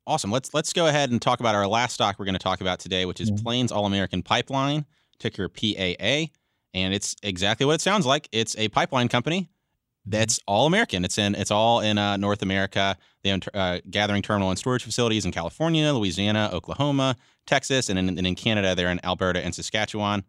awesome. 0.05 0.31
Let's 0.31 0.53
let's 0.53 0.73
go 0.73 0.87
ahead 0.87 1.11
and 1.11 1.21
talk 1.21 1.39
about 1.39 1.55
our 1.55 1.67
last 1.67 1.93
stock 1.93 2.17
we're 2.17 2.25
going 2.25 2.33
to 2.33 2.39
talk 2.39 2.61
about 2.61 2.79
today, 2.79 3.05
which 3.05 3.21
is 3.21 3.31
mm-hmm. 3.31 3.43
Plains 3.43 3.71
All 3.71 3.85
American 3.85 4.23
Pipeline, 4.23 4.85
ticker 5.19 5.49
PAA, 5.49 6.25
and 6.73 6.93
it's 6.93 7.15
exactly 7.23 7.65
what 7.65 7.73
it 7.73 7.81
sounds 7.81 8.05
like. 8.05 8.27
It's 8.31 8.55
a 8.57 8.69
pipeline 8.69 9.07
company 9.07 9.41
mm-hmm. 9.41 10.09
that's 10.09 10.39
all 10.47 10.65
American. 10.65 11.05
It's 11.05 11.17
in 11.17 11.35
it's 11.35 11.51
all 11.51 11.79
in 11.81 11.97
uh, 11.97 12.17
North 12.17 12.41
America. 12.41 12.97
They 13.23 13.31
own 13.31 13.41
uh, 13.53 13.79
gathering 13.89 14.21
terminal 14.21 14.49
and 14.49 14.59
storage 14.59 14.83
facilities 14.83 15.25
in 15.25 15.31
California, 15.31 15.91
Louisiana, 15.93 16.49
Oklahoma, 16.53 17.15
Texas, 17.45 17.89
and 17.89 17.97
in, 17.97 18.09
and 18.09 18.25
in 18.25 18.35
Canada 18.35 18.75
they're 18.75 18.91
in 18.91 19.03
Alberta 19.03 19.43
and 19.43 19.53
Saskatchewan. 19.53 20.23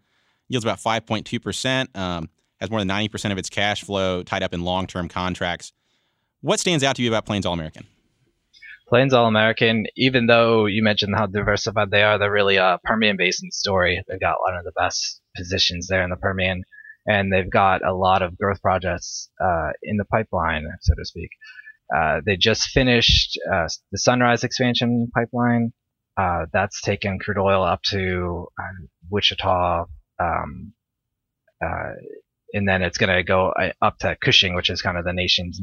Yields 0.48 0.64
about 0.64 0.78
5.2 0.78 1.42
percent. 1.42 1.96
Um, 1.96 2.30
has 2.60 2.70
more 2.70 2.80
than 2.80 2.88
90 2.88 3.08
percent 3.08 3.32
of 3.32 3.38
its 3.38 3.50
cash 3.50 3.84
flow 3.84 4.22
tied 4.22 4.42
up 4.42 4.54
in 4.54 4.62
long 4.62 4.86
term 4.86 5.08
contracts. 5.08 5.72
What 6.40 6.60
stands 6.60 6.84
out 6.84 6.96
to 6.96 7.02
you 7.02 7.08
about 7.08 7.26
Plains 7.26 7.46
All 7.46 7.52
American? 7.52 7.86
Plains 8.88 9.12
All 9.12 9.26
American, 9.26 9.84
even 9.96 10.26
though 10.26 10.64
you 10.64 10.82
mentioned 10.82 11.14
how 11.14 11.26
diversified 11.26 11.90
they 11.90 12.02
are, 12.02 12.18
they're 12.18 12.32
really 12.32 12.56
a 12.56 12.80
Permian 12.84 13.18
Basin 13.18 13.50
story. 13.50 14.02
They've 14.08 14.18
got 14.18 14.40
one 14.40 14.56
of 14.56 14.64
the 14.64 14.72
best 14.72 15.20
positions 15.36 15.88
there 15.88 16.02
in 16.02 16.08
the 16.08 16.16
Permian, 16.16 16.62
and 17.06 17.30
they've 17.30 17.50
got 17.50 17.84
a 17.84 17.92
lot 17.92 18.22
of 18.22 18.38
growth 18.38 18.62
projects 18.62 19.28
uh, 19.42 19.72
in 19.82 19.98
the 19.98 20.06
pipeline, 20.06 20.66
so 20.80 20.94
to 20.94 21.04
speak. 21.04 21.28
Uh, 21.94 22.22
they 22.24 22.36
just 22.38 22.70
finished 22.70 23.38
uh, 23.52 23.68
the 23.92 23.98
Sunrise 23.98 24.42
expansion 24.42 25.10
pipeline. 25.14 25.72
Uh, 26.16 26.46
that's 26.52 26.80
taken 26.80 27.18
crude 27.18 27.38
oil 27.38 27.62
up 27.62 27.82
to 27.82 28.48
uh, 28.58 28.86
Wichita, 29.10 29.84
um, 30.18 30.72
uh, 31.62 31.92
and 32.54 32.66
then 32.66 32.80
it's 32.80 32.96
going 32.96 33.14
to 33.14 33.22
go 33.22 33.52
up 33.82 33.98
to 33.98 34.16
Cushing, 34.16 34.54
which 34.54 34.70
is 34.70 34.80
kind 34.80 34.96
of 34.96 35.04
the 35.04 35.12
nation's 35.12 35.60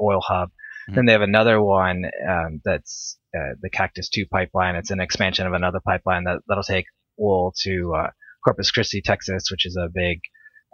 oil 0.00 0.20
hub 0.20 0.50
Mm-hmm. 0.88 0.94
Then 0.94 1.06
they 1.06 1.12
have 1.12 1.22
another 1.22 1.60
one 1.60 2.04
um, 2.28 2.60
that's 2.64 3.18
uh, 3.36 3.54
the 3.60 3.68
Cactus 3.70 4.08
2 4.08 4.26
pipeline. 4.26 4.74
It's 4.74 4.90
an 4.90 5.00
expansion 5.00 5.46
of 5.46 5.52
another 5.52 5.80
pipeline 5.84 6.24
that, 6.24 6.38
that'll 6.48 6.62
take 6.62 6.86
oil 7.20 7.52
to 7.62 7.94
uh, 7.94 8.10
Corpus 8.42 8.70
Christi, 8.70 9.02
Texas, 9.02 9.50
which 9.50 9.66
is 9.66 9.76
a 9.76 9.90
big 9.92 10.20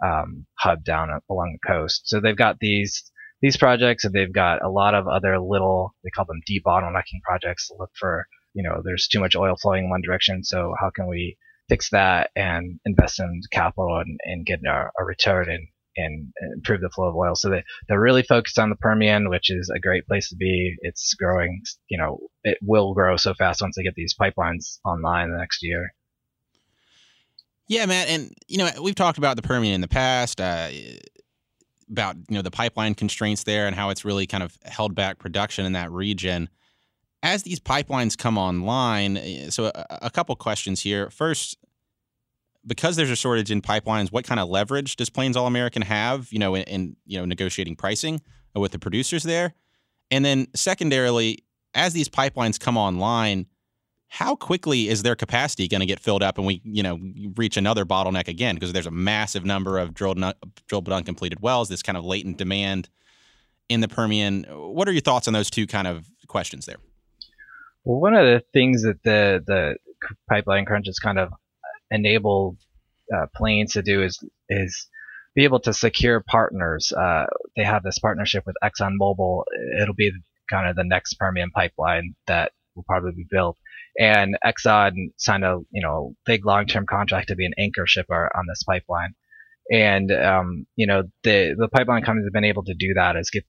um, 0.03 0.45
hub 0.57 0.83
down 0.83 1.09
along 1.29 1.57
the 1.61 1.67
coast. 1.67 2.03
So 2.05 2.19
they've 2.19 2.35
got 2.35 2.59
these 2.59 3.11
these 3.41 3.57
projects, 3.57 4.05
and 4.05 4.13
they've 4.13 4.31
got 4.31 4.63
a 4.63 4.69
lot 4.69 4.95
of 4.95 5.07
other 5.07 5.39
little 5.39 5.93
they 6.03 6.09
call 6.09 6.25
them 6.25 6.41
debottlenecking 6.49 7.21
projects 7.23 7.67
to 7.67 7.75
look 7.77 7.91
for. 7.99 8.25
You 8.53 8.63
know, 8.63 8.81
there's 8.83 9.07
too 9.07 9.19
much 9.19 9.35
oil 9.35 9.55
flowing 9.61 9.85
in 9.85 9.89
one 9.89 10.01
direction, 10.01 10.43
so 10.43 10.73
how 10.79 10.89
can 10.89 11.07
we 11.07 11.37
fix 11.67 11.89
that 11.89 12.29
and 12.35 12.79
invest 12.85 13.19
in 13.19 13.41
capital 13.51 13.97
and, 13.97 14.17
and 14.23 14.45
get 14.45 14.59
a, 14.65 14.89
a 14.97 15.03
return 15.03 15.49
and 15.49 15.67
and, 15.97 16.31
improve 16.55 16.81
the 16.81 16.89
flow 16.89 17.07
of 17.07 17.15
oil. 17.15 17.35
So 17.35 17.49
they, 17.49 17.63
they're 17.87 17.99
really 17.99 18.23
focused 18.23 18.59
on 18.59 18.69
the 18.69 18.75
Permian, 18.75 19.29
which 19.29 19.49
is 19.49 19.69
a 19.75 19.79
great 19.79 20.05
place 20.07 20.29
to 20.29 20.35
be. 20.35 20.75
It's 20.81 21.13
growing, 21.15 21.61
you 21.89 21.97
know, 21.97 22.19
it 22.43 22.57
will 22.61 22.93
grow 22.93 23.17
so 23.17 23.33
fast 23.33 23.61
once 23.61 23.75
they 23.75 23.83
get 23.83 23.95
these 23.95 24.15
pipelines 24.19 24.79
online 24.85 25.31
the 25.31 25.37
next 25.37 25.63
year. 25.63 25.93
Yeah, 27.67 27.85
man. 27.85 28.07
And, 28.07 28.33
you 28.47 28.59
know, 28.59 28.69
we've 28.81 28.95
talked 28.95 29.17
about 29.17 29.35
the 29.35 29.41
Permian 29.41 29.73
in 29.73 29.81
the 29.81 29.87
past, 29.87 30.39
uh, 30.39 30.69
about, 31.89 32.15
you 32.29 32.35
know, 32.35 32.41
the 32.41 32.51
pipeline 32.51 32.95
constraints 32.95 33.43
there 33.43 33.67
and 33.67 33.75
how 33.75 33.89
it's 33.89 34.05
really 34.05 34.27
kind 34.27 34.43
of 34.43 34.57
held 34.65 34.95
back 34.95 35.17
production 35.19 35.65
in 35.65 35.73
that 35.73 35.91
region. 35.91 36.49
As 37.23 37.43
these 37.43 37.59
pipelines 37.59 38.17
come 38.17 38.37
online, 38.37 39.17
eh, 39.17 39.49
so 39.49 39.71
a, 39.73 39.85
a 40.03 40.09
couple 40.11 40.35
questions 40.35 40.81
here. 40.81 41.09
First, 41.09 41.57
because 42.65 42.95
there's 42.95 43.09
a 43.09 43.15
shortage 43.15 43.51
in 43.51 43.61
pipelines, 43.61 44.11
what 44.11 44.25
kind 44.25 44.39
of 44.39 44.49
leverage 44.49 44.95
does 44.95 45.09
Plains 45.09 45.37
All 45.37 45.47
American 45.47 45.81
have, 45.81 46.31
you 46.31 46.39
know, 46.39 46.55
in, 46.55 46.63
in, 46.63 46.95
you 47.05 47.19
know 47.19 47.25
negotiating 47.25 47.75
pricing 47.75 48.21
with 48.55 48.71
the 48.71 48.79
producers 48.79 49.23
there? 49.23 49.53
And 50.11 50.23
then 50.23 50.47
secondarily, 50.55 51.43
as 51.73 51.93
these 51.93 52.09
pipelines 52.09 52.59
come 52.59 52.77
online, 52.77 53.47
how 54.07 54.35
quickly 54.35 54.87
is 54.87 55.03
their 55.03 55.15
capacity 55.15 55.67
going 55.67 55.81
to 55.81 55.85
get 55.85 55.99
filled 55.99 56.23
up 56.23 56.37
and 56.37 56.45
we, 56.45 56.61
you 56.63 56.83
know, 56.83 56.99
reach 57.35 57.57
another 57.57 57.85
bottleneck 57.85 58.27
again? 58.27 58.55
Because 58.55 58.71
there's 58.71 58.85
a 58.85 58.91
massive 58.91 59.45
number 59.45 59.77
of 59.77 59.93
drilled, 59.93 60.23
drilled 60.67 60.85
but 60.85 60.93
uncompleted 60.93 61.41
wells, 61.41 61.69
this 61.69 61.81
kind 61.81 61.97
of 61.97 62.05
latent 62.05 62.37
demand 62.37 62.89
in 63.67 63.81
the 63.81 63.87
Permian. 63.87 64.45
What 64.49 64.87
are 64.87 64.91
your 64.91 65.01
thoughts 65.01 65.27
on 65.27 65.33
those 65.33 65.49
two 65.49 65.67
kind 65.67 65.87
of 65.87 66.07
questions 66.27 66.65
there? 66.65 66.77
Well, 67.83 67.99
one 67.99 68.13
of 68.13 68.25
the 68.25 68.43
things 68.53 68.83
that 68.83 69.03
the 69.03 69.43
the 69.45 69.75
pipeline 70.29 70.65
crunch 70.65 70.87
is 70.87 70.99
kind 70.99 71.19
of 71.19 71.31
enable 71.91 72.57
uh, 73.15 73.27
Plains 73.35 73.73
to 73.73 73.81
do 73.81 74.03
is 74.03 74.19
is 74.49 74.87
be 75.35 75.43
able 75.43 75.59
to 75.61 75.73
secure 75.73 76.23
partners. 76.27 76.91
Uh, 76.91 77.25
they 77.55 77.63
have 77.63 77.83
this 77.83 77.99
partnership 77.99 78.43
with 78.45 78.55
ExxonMobil. 78.63 79.43
It'll 79.81 79.93
be 79.93 80.11
kind 80.49 80.69
of 80.69 80.75
the 80.75 80.83
next 80.83 81.15
Permian 81.15 81.51
pipeline 81.51 82.15
that 82.27 82.53
will 82.75 82.83
probably 82.83 83.11
be 83.11 83.25
built. 83.29 83.57
And 83.99 84.37
Exxon 84.45 85.11
signed 85.17 85.45
a 85.45 85.59
you 85.71 85.81
know 85.81 86.15
big 86.25 86.45
long 86.45 86.65
term 86.65 86.85
contract 86.85 87.29
to 87.29 87.35
be 87.35 87.45
an 87.45 87.53
anchor 87.57 87.85
shipper 87.87 88.31
on 88.35 88.45
this 88.47 88.63
pipeline. 88.63 89.15
And 89.71 90.11
um, 90.11 90.67
you 90.75 90.87
know 90.87 91.03
the 91.23 91.55
the 91.57 91.69
pipeline 91.69 92.03
companies 92.03 92.27
have 92.27 92.33
been 92.33 92.43
able 92.43 92.63
to 92.65 92.73
do 92.73 92.93
that 92.95 93.15
is 93.15 93.29
get 93.29 93.45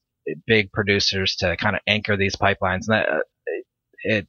big 0.46 0.72
producers 0.72 1.36
to 1.36 1.56
kind 1.56 1.76
of 1.76 1.82
anchor 1.86 2.16
these 2.16 2.36
pipelines. 2.36 2.88
And 2.88 2.94
that 2.94 3.08
uh, 3.08 3.18
it 4.02 4.28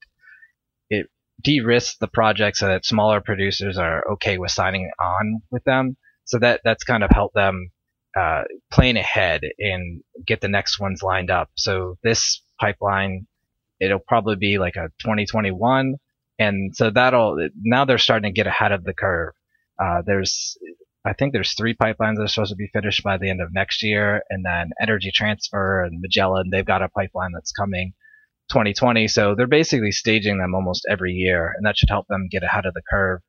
de-risk 1.42 2.00
the 2.00 2.08
project 2.08 2.58
so 2.58 2.68
that 2.68 2.86
smaller 2.86 3.22
producers 3.22 3.78
are 3.78 4.04
okay 4.14 4.38
with 4.38 4.52
signing 4.52 4.90
on 5.00 5.42
with 5.52 5.64
them. 5.64 5.98
So 6.26 6.40
that 6.40 6.62
that's 6.64 6.84
kind 6.84 7.04
of 7.04 7.10
helped 7.12 7.36
them 7.36 7.72
uh, 8.18 8.44
plan 8.72 8.98
ahead 8.98 9.42
and 9.60 10.02
get 10.26 10.42
the 10.42 10.48
next 10.48 10.80
ones 10.80 11.04
lined 11.04 11.30
up. 11.30 11.50
So 11.56 11.98
this 12.04 12.42
pipeline, 12.60 13.28
it'll 13.80 14.00
probably 14.00 14.36
be 14.36 14.58
like 14.58 14.76
a 14.76 14.90
2021 15.00 15.98
and 16.40 16.76
so 16.76 16.90
that'll 16.90 17.50
now 17.62 17.86
they're 17.86 17.98
starting 17.98 18.32
to 18.32 18.36
get 18.36 18.48
ahead 18.48 18.72
of 18.72 18.84
the 18.84 18.94
curve. 18.94 19.34
Uh, 19.82 20.02
there's 20.06 20.58
I 21.06 21.14
think 21.14 21.34
there's 21.34 21.54
three 21.54 21.74
pipelines 21.74 22.16
that 22.16 22.24
are 22.24 22.28
supposed 22.28 22.52
to 22.52 22.56
be 22.56 22.70
finished 22.74 23.04
by 23.04 23.18
the 23.18 23.30
end 23.30 23.42
of 23.42 23.54
next 23.54 23.82
year, 23.82 24.24
and 24.30 24.46
then 24.46 24.72
Energy 24.82 25.12
Transfer 25.14 25.84
and 25.84 26.02
Magellan 26.02 26.50
they've 26.52 26.66
got 26.66 26.84
a 26.84 26.90
pipeline 26.90 27.32
that's 27.34 27.52
coming 27.52 27.94
2020. 28.50 29.08
So 29.08 29.36
they're 29.36 29.48
basically 29.48 29.92
staging 29.92 30.40
them 30.40 30.56
almost 30.56 30.86
every 30.90 31.14
year, 31.14 31.54
and 31.56 31.66
that 31.66 31.78
should 31.78 31.90
help 31.90 32.08
them 32.08 32.28
get 32.30 32.44
ahead 32.44 32.66
of 32.66 32.74
the 32.74 32.82
curve. 32.90 33.22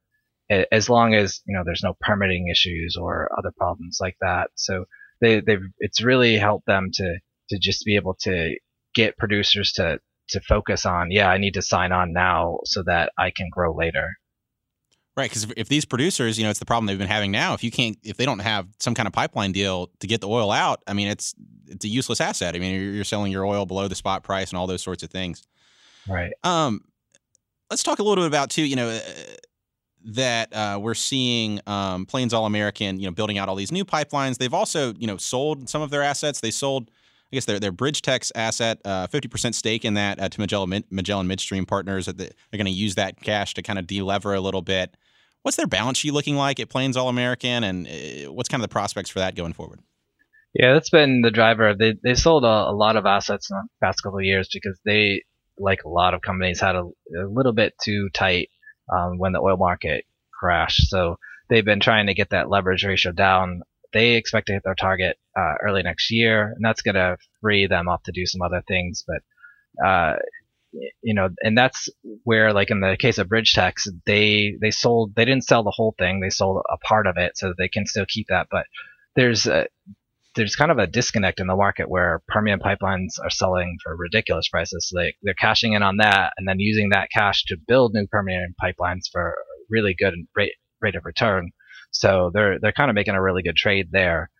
As 0.72 0.88
long 0.88 1.14
as 1.14 1.40
you 1.46 1.54
know 1.56 1.62
there's 1.64 1.82
no 1.84 1.96
permitting 2.00 2.48
issues 2.48 2.96
or 2.98 3.28
other 3.38 3.52
problems 3.56 3.98
like 4.00 4.16
that. 4.20 4.50
So 4.54 4.86
they 5.20 5.40
they've 5.40 5.66
it's 5.78 6.02
really 6.02 6.36
helped 6.38 6.66
them 6.66 6.88
to 6.94 7.18
to 7.50 7.58
just 7.58 7.84
be 7.84 7.96
able 7.96 8.16
to 8.22 8.56
get 8.94 9.18
producers 9.18 9.72
to 9.72 10.00
to 10.30 10.40
focus 10.40 10.86
on. 10.86 11.10
Yeah, 11.10 11.28
I 11.28 11.38
need 11.38 11.54
to 11.54 11.62
sign 11.62 11.92
on 11.92 12.12
now 12.12 12.58
so 12.64 12.82
that 12.84 13.12
I 13.18 13.30
can 13.30 13.48
grow 13.52 13.74
later. 13.74 14.16
Right, 15.18 15.28
because 15.28 15.42
if, 15.42 15.52
if, 15.56 15.68
these 15.68 15.84
producers, 15.84 16.38
you 16.38 16.44
know, 16.44 16.50
it's 16.50 16.60
the 16.60 16.64
problem 16.64 16.86
they've 16.86 16.96
been 16.96 17.08
having 17.08 17.32
now. 17.32 17.52
If 17.52 17.64
you 17.64 17.72
can't, 17.72 17.98
if 18.04 18.16
they 18.16 18.24
don't 18.24 18.38
have 18.38 18.68
some 18.78 18.94
kind 18.94 19.08
of 19.08 19.12
pipeline 19.12 19.50
deal 19.50 19.90
to 19.98 20.06
get 20.06 20.20
the 20.20 20.28
oil 20.28 20.52
out, 20.52 20.80
I 20.86 20.92
mean, 20.92 21.08
it's 21.08 21.34
it's 21.66 21.84
a 21.84 21.88
useless 21.88 22.20
asset. 22.20 22.54
I 22.54 22.60
mean, 22.60 22.80
you're, 22.80 22.92
you're 22.92 23.04
selling 23.04 23.32
your 23.32 23.44
oil 23.44 23.66
below 23.66 23.88
the 23.88 23.96
spot 23.96 24.22
price 24.22 24.50
and 24.50 24.58
all 24.60 24.68
those 24.68 24.80
sorts 24.80 25.02
of 25.02 25.10
things. 25.10 25.42
Right. 26.08 26.32
Um, 26.44 26.82
let's 27.68 27.82
talk 27.82 27.98
a 27.98 28.04
little 28.04 28.22
bit 28.22 28.28
about 28.28 28.50
too. 28.50 28.62
You 28.62 28.76
know, 28.76 28.90
uh, 28.90 29.00
that 30.04 30.54
uh, 30.54 30.78
we're 30.80 30.94
seeing 30.94 31.60
um, 31.66 32.06
Plains 32.06 32.32
All 32.32 32.46
American, 32.46 33.00
you 33.00 33.06
know, 33.06 33.12
building 33.12 33.38
out 33.38 33.48
all 33.48 33.56
these 33.56 33.72
new 33.72 33.84
pipelines. 33.84 34.38
They've 34.38 34.54
also, 34.54 34.94
you 34.94 35.08
know, 35.08 35.16
sold 35.16 35.68
some 35.68 35.82
of 35.82 35.90
their 35.90 36.04
assets. 36.04 36.38
They 36.38 36.52
sold 36.52 36.92
I 37.32 37.34
guess 37.34 37.44
their 37.44 37.58
their 37.58 37.72
BridgeTex 37.72 38.30
asset, 38.36 38.78
uh, 38.84 39.08
fifty 39.08 39.26
uh, 39.26 39.32
percent 39.32 39.56
stake 39.56 39.84
in 39.84 39.94
that 39.94 40.20
uh, 40.20 40.28
to 40.28 40.40
Magellan 40.40 40.84
Magellan 40.90 41.26
Midstream 41.26 41.66
Partners. 41.66 42.06
That 42.06 42.18
they're 42.18 42.32
going 42.52 42.66
to 42.66 42.70
use 42.70 42.94
that 42.94 43.20
cash 43.20 43.54
to 43.54 43.62
kind 43.62 43.80
of 43.80 43.86
delever 43.88 44.36
a 44.36 44.40
little 44.40 44.62
bit. 44.62 44.96
What's 45.42 45.56
their 45.56 45.66
balance 45.66 45.98
sheet 45.98 46.12
looking 46.12 46.36
like 46.36 46.60
at 46.60 46.68
Plains 46.68 46.96
All 46.96 47.08
American, 47.08 47.64
and 47.64 47.86
uh, 47.86 48.32
what's 48.32 48.48
kind 48.48 48.62
of 48.62 48.68
the 48.68 48.72
prospects 48.72 49.10
for 49.10 49.20
that 49.20 49.34
going 49.34 49.52
forward? 49.52 49.80
Yeah, 50.54 50.72
that's 50.72 50.90
been 50.90 51.22
the 51.22 51.30
driver. 51.30 51.74
They 51.74 51.94
they 52.02 52.14
sold 52.14 52.44
a, 52.44 52.70
a 52.70 52.72
lot 52.72 52.96
of 52.96 53.06
assets 53.06 53.50
in 53.50 53.56
the 53.56 53.68
past 53.86 54.02
couple 54.02 54.18
of 54.18 54.24
years 54.24 54.48
because 54.52 54.78
they, 54.84 55.22
like 55.58 55.84
a 55.84 55.88
lot 55.88 56.14
of 56.14 56.22
companies, 56.22 56.60
had 56.60 56.74
a, 56.74 56.82
a 56.82 57.28
little 57.28 57.52
bit 57.52 57.74
too 57.82 58.08
tight 58.12 58.50
um, 58.92 59.18
when 59.18 59.32
the 59.32 59.40
oil 59.40 59.56
market 59.56 60.04
crashed. 60.32 60.88
So 60.88 61.18
they've 61.48 61.64
been 61.64 61.80
trying 61.80 62.06
to 62.06 62.14
get 62.14 62.30
that 62.30 62.50
leverage 62.50 62.84
ratio 62.84 63.12
down. 63.12 63.62
They 63.92 64.14
expect 64.14 64.48
to 64.48 64.52
hit 64.54 64.62
their 64.64 64.74
target 64.74 65.16
uh, 65.36 65.54
early 65.62 65.82
next 65.82 66.10
year, 66.10 66.52
and 66.54 66.64
that's 66.64 66.82
going 66.82 66.94
to 66.94 67.16
free 67.40 67.66
them 67.66 67.88
up 67.88 68.02
to 68.04 68.12
do 68.12 68.26
some 68.26 68.42
other 68.42 68.62
things. 68.66 69.04
But 69.06 69.86
uh, 69.86 70.16
you 70.72 71.14
know, 71.14 71.28
and 71.42 71.56
that's 71.56 71.88
where, 72.24 72.52
like 72.52 72.70
in 72.70 72.80
the 72.80 72.96
case 72.98 73.18
of 73.18 73.28
bridge 73.28 73.54
BridgeTex, 73.54 73.88
they 74.06 74.56
they 74.60 74.70
sold 74.70 75.14
they 75.14 75.24
didn't 75.24 75.44
sell 75.44 75.62
the 75.62 75.72
whole 75.74 75.94
thing; 75.98 76.20
they 76.20 76.30
sold 76.30 76.62
a 76.70 76.76
part 76.78 77.06
of 77.06 77.16
it, 77.16 77.36
so 77.36 77.54
they 77.56 77.68
can 77.68 77.86
still 77.86 78.06
keep 78.08 78.26
that. 78.28 78.48
But 78.50 78.66
there's 79.16 79.46
a, 79.46 79.66
there's 80.36 80.56
kind 80.56 80.70
of 80.70 80.78
a 80.78 80.86
disconnect 80.86 81.40
in 81.40 81.46
the 81.46 81.56
market 81.56 81.90
where 81.90 82.22
Permian 82.28 82.60
pipelines 82.60 83.18
are 83.22 83.30
selling 83.30 83.76
for 83.82 83.96
ridiculous 83.96 84.48
prices. 84.48 84.88
So 84.88 85.00
they 85.00 85.14
they're 85.22 85.34
cashing 85.34 85.72
in 85.72 85.82
on 85.82 85.96
that 85.98 86.32
and 86.36 86.46
then 86.48 86.60
using 86.60 86.90
that 86.90 87.10
cash 87.12 87.44
to 87.46 87.56
build 87.66 87.92
new 87.94 88.06
Permian 88.06 88.54
pipelines 88.62 89.10
for 89.10 89.30
a 89.30 89.34
really 89.70 89.94
good 89.98 90.14
rate 90.36 90.52
rate 90.80 90.94
of 90.94 91.04
return. 91.04 91.50
So 91.90 92.30
they're 92.32 92.58
they're 92.60 92.72
kind 92.72 92.90
of 92.90 92.94
making 92.94 93.14
a 93.14 93.22
really 93.22 93.42
good 93.42 93.56
trade 93.56 93.88
there. 93.90 94.30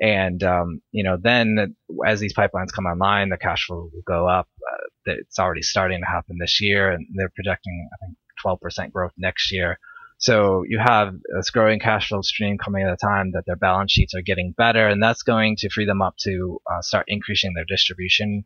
And 0.00 0.42
um, 0.42 0.80
you 0.90 1.04
know, 1.04 1.16
then 1.20 1.76
as 2.06 2.20
these 2.20 2.34
pipelines 2.34 2.72
come 2.74 2.86
online, 2.86 3.28
the 3.28 3.36
cash 3.36 3.66
flow 3.66 3.90
will 3.92 4.02
go 4.06 4.28
up. 4.28 4.48
Uh, 4.66 5.12
it's 5.18 5.38
already 5.38 5.62
starting 5.62 6.00
to 6.00 6.06
happen 6.06 6.38
this 6.38 6.60
year, 6.60 6.90
and 6.90 7.06
they're 7.14 7.30
projecting, 7.34 7.88
I 7.92 8.06
think, 8.06 8.16
12% 8.44 8.92
growth 8.92 9.12
next 9.16 9.52
year. 9.52 9.78
So 10.18 10.64
you 10.66 10.78
have 10.78 11.14
this 11.36 11.50
growing 11.50 11.80
cash 11.80 12.08
flow 12.08 12.22
stream 12.22 12.56
coming 12.56 12.84
at 12.86 12.92
a 12.92 12.96
time 12.96 13.32
that 13.32 13.44
their 13.46 13.56
balance 13.56 13.92
sheets 13.92 14.14
are 14.14 14.22
getting 14.22 14.52
better, 14.56 14.88
and 14.88 15.02
that's 15.02 15.22
going 15.22 15.56
to 15.58 15.68
free 15.68 15.86
them 15.86 16.02
up 16.02 16.14
to 16.20 16.60
uh, 16.70 16.80
start 16.82 17.04
increasing 17.08 17.52
their 17.54 17.64
distribution. 17.66 18.44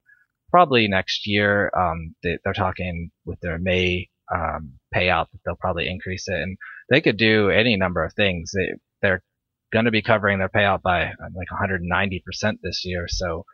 Probably 0.51 0.89
next 0.89 1.27
year, 1.27 1.71
um, 1.77 2.15
they, 2.23 2.39
are 2.47 2.55
talking 2.55 3.11
with 3.25 3.39
their 3.41 3.59
May 3.59 4.09
um, 4.35 4.79
payout 4.95 5.27
that 5.31 5.41
they'll 5.45 5.57
probably 5.57 5.89
increase 5.89 6.27
it, 6.29 6.41
and 6.41 6.57
they 6.91 7.01
could 7.01 7.17
do 7.17 7.51
any 7.51 7.77
number 7.77 8.05
of 8.05 8.15
things. 8.15 8.53
They, 8.55 8.75
they're 9.03 9.23
going 9.73 9.85
to 9.85 9.91
be 9.91 10.03
covering 10.03 10.39
their 10.39 10.49
payout 10.49 10.83
by 10.83 11.13
like 11.35 11.49
190% 11.53 12.21
this 12.63 12.83
year. 12.85 13.07
So 13.09 13.45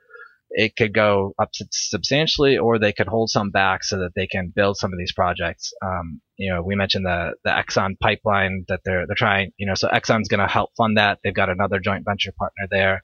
it 0.50 0.76
could 0.76 0.94
go 0.94 1.34
up 1.38 1.50
substantially, 1.72 2.58
or 2.58 2.78
they 2.78 2.92
could 2.92 3.08
hold 3.08 3.28
some 3.28 3.50
back 3.50 3.82
so 3.82 3.98
that 3.98 4.12
they 4.14 4.26
can 4.26 4.52
build 4.54 4.76
some 4.76 4.92
of 4.92 4.98
these 4.98 5.12
projects. 5.12 5.72
Um, 5.84 6.20
you 6.36 6.52
know, 6.52 6.62
we 6.62 6.76
mentioned 6.76 7.06
the 7.06 7.34
the 7.42 7.50
Exxon 7.50 7.98
pipeline 7.98 8.64
that 8.68 8.80
they're 8.84 9.06
they're 9.06 9.16
trying. 9.16 9.50
You 9.56 9.66
know, 9.66 9.74
so 9.74 9.88
Exxon's 9.88 10.28
going 10.28 10.40
to 10.40 10.52
help 10.52 10.70
fund 10.76 10.96
that. 10.96 11.18
They've 11.24 11.34
got 11.34 11.50
another 11.50 11.80
joint 11.80 12.04
venture 12.06 12.32
partner 12.38 12.66
there. 12.70 13.02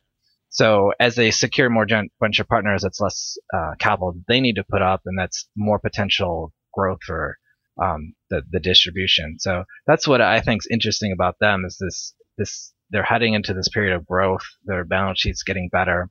So 0.51 0.93
as 1.01 1.15
they 1.15 1.31
secure 1.31 1.71
more 1.71 1.87
joint 1.87 2.13
venture 2.21 2.45
partners, 2.45 2.85
it's 2.85 3.01
less 3.01 3.37
uh, 3.53 3.73
capital 3.79 4.15
they 4.29 4.41
need 4.41 4.57
to 4.57 4.65
put 4.65 4.83
up, 4.83 5.03
and 5.07 5.19
that's 5.19 5.49
more 5.57 5.79
potential 5.79 6.53
growth 6.73 7.03
for 7.05 7.37
um, 7.83 8.15
the 8.31 8.43
the 8.51 8.61
distribution. 8.61 9.39
So 9.39 9.65
that's 9.87 10.07
what 10.07 10.21
I 10.21 10.41
think 10.41 10.63
is 10.63 10.69
interesting 10.71 11.13
about 11.13 11.37
them 11.41 11.65
is 11.65 11.79
this 11.81 12.15
this 12.39 12.73
they're 12.91 13.03
heading 13.03 13.35
into 13.35 13.55
this 13.55 13.69
period 13.69 13.95
of 13.95 14.07
growth. 14.07 14.43
Their 14.65 14.85
balance 14.85 15.21
sheet's 15.21 15.43
getting 15.43 15.69
better, 15.69 16.09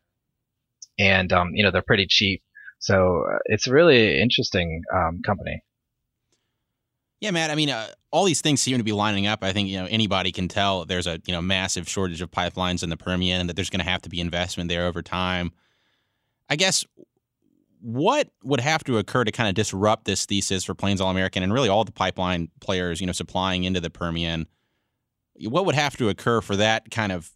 and 0.97 1.31
um, 1.33 1.51
you 1.53 1.63
know 1.63 1.71
they're 1.71 1.81
pretty 1.81 2.07
cheap. 2.07 2.41
So 2.79 3.25
uh, 3.29 3.37
it's 3.45 3.67
a 3.67 3.73
really 3.73 4.21
interesting 4.21 4.81
um, 4.93 5.21
company. 5.25 5.61
Yeah, 7.19 7.31
Matt. 7.31 7.51
I 7.51 7.55
mean, 7.55 7.69
uh, 7.69 7.87
all 8.11 8.23
these 8.23 8.39
things 8.41 8.61
seem 8.61 8.77
to 8.77 8.83
be 8.83 8.93
lining 8.93 9.27
up. 9.27 9.43
I 9.43 9.51
think 9.51 9.67
you 9.69 9.77
know 9.77 9.87
anybody 9.89 10.31
can 10.31 10.47
tell 10.47 10.85
there's 10.85 11.07
a 11.07 11.19
you 11.25 11.33
know 11.33 11.41
massive 11.41 11.87
shortage 11.87 12.21
of 12.21 12.31
pipelines 12.31 12.83
in 12.83 12.89
the 12.89 12.97
Permian, 12.97 13.41
and 13.41 13.49
that 13.49 13.55
there's 13.55 13.69
going 13.69 13.83
to 13.83 13.89
have 13.89 14.01
to 14.03 14.09
be 14.09 14.19
investment 14.19 14.69
there 14.69 14.85
over 14.85 15.01
time. 15.01 15.51
I 16.49 16.55
guess 16.55 16.85
what 17.81 18.29
would 18.43 18.59
have 18.59 18.83
to 18.85 18.97
occur 18.97 19.23
to 19.23 19.31
kind 19.31 19.49
of 19.49 19.55
disrupt 19.55 20.05
this 20.05 20.25
thesis 20.25 20.63
for 20.63 20.73
Plains 20.73 20.99
All 20.99 21.09
American 21.09 21.43
and 21.43 21.53
really 21.53 21.69
all 21.69 21.85
the 21.85 21.91
pipeline 21.91 22.49
players, 22.59 22.99
you 22.99 23.07
know, 23.07 23.13
supplying 23.13 23.63
into 23.63 23.79
the 23.79 23.89
Permian? 23.89 24.47
What 25.41 25.65
would 25.65 25.75
have 25.75 25.97
to 25.97 26.09
occur 26.09 26.41
for 26.41 26.55
that 26.55 26.91
kind 26.91 27.11
of 27.11 27.29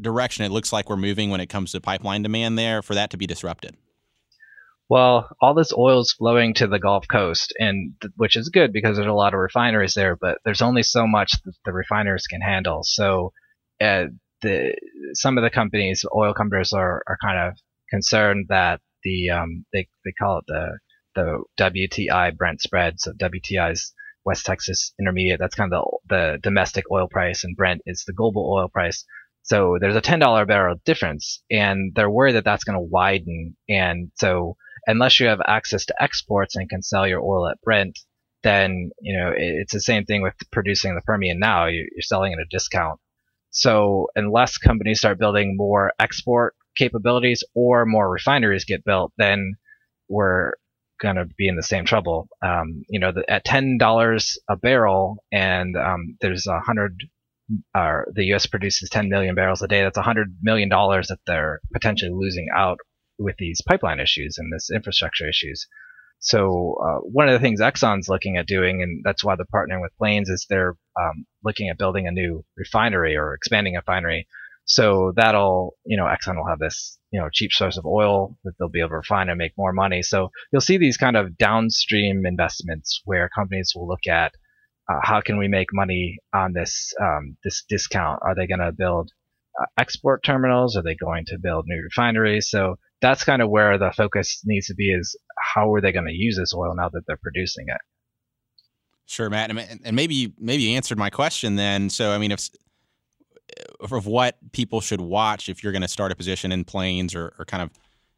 direction 0.00 0.44
it 0.44 0.50
looks 0.50 0.72
like 0.72 0.88
we're 0.88 0.96
moving 0.96 1.30
when 1.30 1.40
it 1.40 1.48
comes 1.48 1.72
to 1.72 1.80
pipeline 1.80 2.22
demand 2.22 2.58
there 2.58 2.82
for 2.82 2.94
that 2.94 3.10
to 3.10 3.16
be 3.16 3.26
disrupted? 3.26 3.76
Well, 4.88 5.28
all 5.40 5.52
this 5.52 5.72
oil 5.76 6.00
is 6.00 6.12
flowing 6.12 6.54
to 6.54 6.66
the 6.66 6.78
Gulf 6.78 7.06
Coast, 7.08 7.52
and 7.58 7.92
which 8.16 8.36
is 8.36 8.48
good 8.48 8.72
because 8.72 8.96
there's 8.96 9.08
a 9.08 9.12
lot 9.12 9.34
of 9.34 9.40
refineries 9.40 9.92
there, 9.92 10.16
but 10.16 10.38
there's 10.44 10.62
only 10.62 10.82
so 10.82 11.06
much 11.06 11.32
that 11.44 11.54
the 11.66 11.72
refiners 11.74 12.26
can 12.26 12.40
handle. 12.40 12.80
So, 12.84 13.32
uh, 13.82 14.04
the 14.40 14.74
some 15.12 15.36
of 15.36 15.44
the 15.44 15.50
companies, 15.50 16.06
oil 16.14 16.32
companies, 16.32 16.72
are, 16.72 17.02
are 17.06 17.18
kind 17.22 17.38
of 17.38 17.58
concerned 17.90 18.46
that 18.48 18.80
the 19.02 19.30
um, 19.30 19.66
they 19.74 19.88
they 20.06 20.12
call 20.12 20.38
it 20.38 20.44
the 20.46 20.78
the 21.14 21.42
WTI 21.58 22.36
Brent 22.36 22.62
spread. 22.62 23.00
So 23.00 23.12
WTI 23.12 23.72
is 23.72 23.92
West 24.28 24.44
Texas 24.44 24.92
Intermediate. 25.00 25.38
That's 25.38 25.54
kind 25.54 25.72
of 25.72 25.86
the, 26.06 26.14
the 26.14 26.38
domestic 26.42 26.84
oil 26.92 27.08
price, 27.08 27.44
and 27.44 27.56
Brent 27.56 27.80
is 27.86 28.04
the 28.06 28.12
global 28.12 28.52
oil 28.52 28.68
price. 28.68 29.06
So 29.42 29.78
there's 29.80 29.96
a 29.96 30.02
$10 30.02 30.46
barrel 30.46 30.76
difference, 30.84 31.42
and 31.50 31.92
they're 31.94 32.10
worried 32.10 32.34
that 32.34 32.44
that's 32.44 32.64
going 32.64 32.76
to 32.76 32.90
widen. 32.96 33.56
And 33.70 34.12
so 34.16 34.56
unless 34.86 35.18
you 35.18 35.26
have 35.28 35.40
access 35.46 35.86
to 35.86 36.02
exports 36.02 36.56
and 36.56 36.68
can 36.68 36.82
sell 36.82 37.08
your 37.08 37.22
oil 37.22 37.48
at 37.48 37.60
Brent, 37.62 37.98
then 38.42 38.90
you 39.00 39.16
know 39.16 39.32
it's 39.34 39.72
the 39.72 39.80
same 39.80 40.04
thing 40.04 40.20
with 40.22 40.34
producing 40.52 40.94
the 40.94 41.00
Permian 41.00 41.38
now. 41.38 41.64
You're 41.64 41.86
selling 42.00 42.34
at 42.34 42.38
a 42.38 42.44
discount. 42.50 43.00
So 43.50 44.08
unless 44.14 44.58
companies 44.58 44.98
start 44.98 45.18
building 45.18 45.56
more 45.56 45.92
export 45.98 46.54
capabilities 46.76 47.42
or 47.54 47.86
more 47.86 48.10
refineries 48.10 48.66
get 48.66 48.84
built, 48.84 49.12
then 49.16 49.54
we're 50.08 50.52
going 51.00 51.16
to 51.16 51.26
be 51.36 51.48
in 51.48 51.56
the 51.56 51.62
same 51.62 51.84
trouble. 51.84 52.28
Um, 52.42 52.82
you 52.88 53.00
know, 53.00 53.12
the, 53.12 53.28
at 53.30 53.44
ten 53.44 53.78
dollars 53.78 54.38
a 54.48 54.56
barrel, 54.56 55.24
and 55.32 55.76
um, 55.76 56.16
there's 56.20 56.46
a 56.46 56.60
hundred. 56.60 57.02
Uh, 57.74 58.00
the 58.12 58.26
U.S. 58.26 58.44
produces 58.44 58.90
10 58.90 59.08
million 59.08 59.34
barrels 59.34 59.62
a 59.62 59.66
day. 59.66 59.82
That's 59.82 59.96
a 59.96 60.00
100 60.00 60.36
million 60.42 60.68
dollars 60.68 61.08
that 61.08 61.20
they're 61.26 61.60
potentially 61.72 62.10
losing 62.12 62.48
out 62.54 62.76
with 63.18 63.36
these 63.38 63.62
pipeline 63.66 64.00
issues 64.00 64.36
and 64.36 64.52
this 64.52 64.68
infrastructure 64.70 65.26
issues. 65.26 65.66
So 66.20 66.76
uh, 66.84 66.98
one 66.98 67.28
of 67.28 67.32
the 67.32 67.38
things 67.38 67.60
Exxon's 67.60 68.08
looking 68.08 68.36
at 68.36 68.46
doing, 68.46 68.82
and 68.82 69.02
that's 69.04 69.24
why 69.24 69.36
they're 69.36 69.46
partnering 69.46 69.80
with 69.80 69.96
Plains, 69.96 70.28
is 70.28 70.46
they're 70.48 70.74
um, 71.00 71.26
looking 71.44 71.68
at 71.68 71.78
building 71.78 72.06
a 72.06 72.12
new 72.12 72.44
refinery 72.56 73.16
or 73.16 73.34
expanding 73.34 73.76
a 73.76 73.78
refinery 73.78 74.26
so 74.68 75.12
that'll, 75.16 75.74
you 75.86 75.96
know, 75.96 76.04
Exxon 76.04 76.36
will 76.36 76.46
have 76.46 76.58
this, 76.58 76.98
you 77.10 77.18
know, 77.18 77.30
cheap 77.32 77.52
source 77.52 77.78
of 77.78 77.86
oil 77.86 78.36
that 78.44 78.52
they'll 78.58 78.68
be 78.68 78.80
able 78.80 78.90
to 78.90 78.96
refine 78.96 79.30
and 79.30 79.38
make 79.38 79.52
more 79.56 79.72
money. 79.72 80.02
So 80.02 80.28
you'll 80.52 80.60
see 80.60 80.76
these 80.76 80.98
kind 80.98 81.16
of 81.16 81.38
downstream 81.38 82.26
investments 82.26 83.00
where 83.06 83.30
companies 83.30 83.72
will 83.74 83.88
look 83.88 84.06
at 84.06 84.34
uh, 84.90 85.00
how 85.02 85.22
can 85.22 85.38
we 85.38 85.48
make 85.48 85.68
money 85.72 86.18
on 86.34 86.52
this 86.52 86.92
um, 87.00 87.38
this 87.44 87.64
discount? 87.66 88.20
Are 88.22 88.34
they 88.34 88.46
going 88.46 88.60
to 88.60 88.72
build 88.72 89.10
uh, 89.58 89.66
export 89.78 90.22
terminals? 90.22 90.76
Are 90.76 90.82
they 90.82 90.94
going 90.94 91.24
to 91.28 91.38
build 91.38 91.64
new 91.66 91.82
refineries? 91.82 92.50
So 92.50 92.76
that's 93.00 93.24
kind 93.24 93.40
of 93.40 93.48
where 93.48 93.78
the 93.78 93.92
focus 93.96 94.42
needs 94.44 94.66
to 94.66 94.74
be: 94.74 94.92
is 94.92 95.16
how 95.54 95.72
are 95.72 95.80
they 95.80 95.92
going 95.92 96.06
to 96.06 96.12
use 96.12 96.36
this 96.36 96.54
oil 96.54 96.74
now 96.76 96.90
that 96.90 97.02
they're 97.06 97.18
producing 97.22 97.66
it? 97.68 97.80
Sure, 99.06 99.30
Matt, 99.30 99.50
and 99.50 99.96
maybe 99.96 100.34
maybe 100.38 100.64
you 100.64 100.76
answered 100.76 100.98
my 100.98 101.08
question 101.08 101.56
then. 101.56 101.88
So, 101.88 102.10
I 102.10 102.18
mean, 102.18 102.32
if 102.32 102.48
of 103.80 104.06
what 104.06 104.36
people 104.52 104.80
should 104.80 105.00
watch 105.00 105.48
if 105.48 105.62
you're 105.62 105.72
going 105.72 105.82
to 105.82 105.88
start 105.88 106.12
a 106.12 106.16
position 106.16 106.52
in 106.52 106.64
Plains 106.64 107.14
or, 107.14 107.34
or 107.38 107.44
kind 107.44 107.62
of 107.62 107.70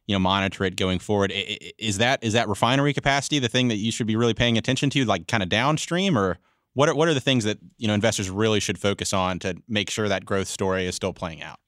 you 0.07 0.15
know 0.15 0.19
monitor 0.19 0.63
it 0.63 0.75
going 0.75 0.99
forward, 0.99 1.31
is 1.33 1.97
that 1.99 2.23
is 2.23 2.33
that 2.33 2.47
refinery 2.47 2.93
capacity 2.93 3.39
the 3.39 3.47
thing 3.47 3.67
that 3.67 3.77
you 3.77 3.91
should 3.91 4.07
be 4.07 4.15
really 4.15 4.33
paying 4.33 4.57
attention 4.57 4.89
to, 4.91 5.05
like 5.05 5.27
kind 5.27 5.43
of 5.43 5.49
downstream, 5.49 6.17
or 6.17 6.37
what 6.73 6.89
are, 6.89 6.95
what 6.95 7.07
are 7.07 7.13
the 7.13 7.21
things 7.21 7.43
that 7.43 7.59
you 7.77 7.87
know 7.87 7.93
investors 7.93 8.29
really 8.29 8.59
should 8.59 8.77
focus 8.77 9.13
on 9.13 9.39
to 9.39 9.55
make 9.67 9.89
sure 9.89 10.07
that 10.09 10.25
growth 10.25 10.47
story 10.47 10.85
is 10.85 10.95
still 10.95 11.13
playing 11.13 11.41
out? 11.41 11.59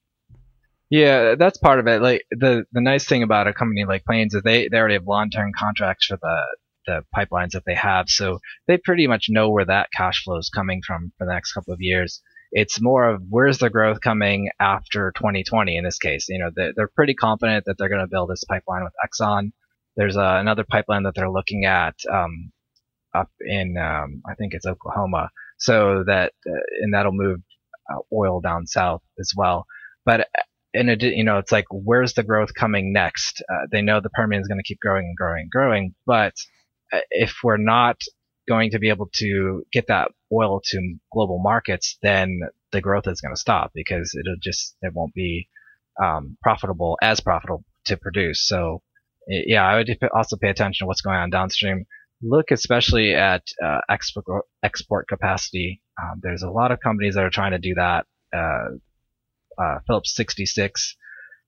Yeah, 0.89 1.35
that's 1.35 1.57
part 1.57 1.79
of 1.79 1.87
it. 1.87 2.01
Like 2.01 2.23
the 2.31 2.65
the 2.71 2.81
nice 2.81 3.05
thing 3.05 3.23
about 3.23 3.47
a 3.47 3.53
company 3.53 3.85
like 3.85 4.05
Plains 4.05 4.33
is 4.33 4.41
they 4.43 4.67
they 4.67 4.77
already 4.77 4.95
have 4.95 5.07
long 5.07 5.29
term 5.29 5.51
contracts 5.57 6.05
for 6.05 6.17
the 6.21 6.37
the 6.85 7.03
pipelines 7.15 7.51
that 7.51 7.63
they 7.65 7.75
have. 7.75 8.09
So 8.09 8.39
they 8.67 8.77
pretty 8.77 9.07
much 9.07 9.27
know 9.29 9.49
where 9.49 9.65
that 9.65 9.89
cash 9.95 10.23
flow 10.23 10.37
is 10.37 10.49
coming 10.53 10.81
from 10.85 11.11
for 11.17 11.25
the 11.25 11.33
next 11.33 11.53
couple 11.53 11.73
of 11.73 11.81
years. 11.81 12.21
It's 12.55 12.79
more 12.79 13.09
of 13.09 13.21
where's 13.29 13.57
the 13.57 13.69
growth 13.69 13.99
coming 13.99 14.49
after 14.59 15.11
2020 15.15 15.75
in 15.75 15.83
this 15.83 15.97
case. 15.97 16.27
You 16.29 16.39
know, 16.39 16.51
they're, 16.55 16.71
they're 16.75 16.91
pretty 16.95 17.15
confident 17.15 17.65
that 17.65 17.77
they're 17.77 17.89
going 17.89 18.01
to 18.01 18.07
build 18.07 18.29
this 18.29 18.43
pipeline 18.43 18.83
with 18.83 18.93
Exxon. 19.03 19.51
There's 19.95 20.17
uh, 20.17 20.37
another 20.39 20.63
pipeline 20.63 21.03
that 21.03 21.15
they're 21.15 21.29
looking 21.29 21.65
at 21.65 21.95
um, 22.11 22.51
up 23.13 23.29
in, 23.41 23.75
um, 23.77 24.21
I 24.29 24.35
think 24.35 24.53
it's 24.53 24.67
Oklahoma. 24.67 25.29
So 25.57 26.03
that, 26.05 26.33
uh, 26.47 26.59
and 26.81 26.93
that'll 26.93 27.11
move 27.11 27.39
uh, 27.91 27.99
oil 28.13 28.39
down 28.39 28.67
south 28.67 29.01
as 29.19 29.33
well. 29.35 29.65
But 30.05 30.27
in 30.75 30.89
a, 30.89 30.95
you 30.99 31.23
know, 31.23 31.39
it's 31.39 31.51
like, 31.51 31.65
where's 31.71 32.13
the 32.13 32.23
growth 32.23 32.53
coming 32.53 32.93
next? 32.93 33.43
Uh, 33.51 33.65
they 33.71 33.81
know 33.81 33.99
the 33.99 34.09
Permian 34.11 34.41
is 34.41 34.47
going 34.47 34.59
to 34.59 34.63
keep 34.63 34.79
growing 34.79 35.05
and 35.05 35.17
growing 35.17 35.41
and 35.41 35.51
growing, 35.51 35.95
but 36.05 36.33
if 37.09 37.37
we're 37.43 37.57
not 37.57 37.97
going 38.47 38.71
to 38.71 38.79
be 38.79 38.89
able 38.89 39.09
to 39.13 39.63
get 39.71 39.87
that 39.87 40.11
oil 40.31 40.61
to 40.65 40.95
global 41.11 41.39
markets, 41.39 41.97
then 42.01 42.39
the 42.71 42.81
growth 42.81 43.07
is 43.07 43.21
going 43.21 43.33
to 43.33 43.39
stop 43.39 43.71
because 43.73 44.15
it'll 44.19 44.37
just 44.41 44.75
it 44.81 44.93
won't 44.93 45.13
be 45.13 45.47
um, 46.01 46.37
profitable 46.41 46.97
as 47.01 47.19
profitable 47.19 47.63
to 47.85 47.97
produce. 47.97 48.45
So 48.47 48.81
yeah, 49.27 49.65
I 49.65 49.77
would 49.77 49.97
also 50.13 50.35
pay 50.37 50.49
attention 50.49 50.85
to 50.85 50.87
what's 50.87 51.01
going 51.01 51.17
on 51.17 51.29
downstream. 51.29 51.85
Look 52.21 52.51
especially 52.51 53.15
at 53.15 53.43
uh, 53.63 53.79
export 53.89 54.25
export 54.63 55.07
capacity. 55.07 55.81
Um, 56.01 56.19
there's 56.21 56.43
a 56.43 56.49
lot 56.49 56.71
of 56.71 56.79
companies 56.79 57.15
that 57.15 57.23
are 57.23 57.29
trying 57.29 57.51
to 57.51 57.59
do 57.59 57.75
that. 57.75 58.05
Uh, 58.35 58.77
uh, 59.61 59.79
Phillips 59.85 60.15
66, 60.15 60.95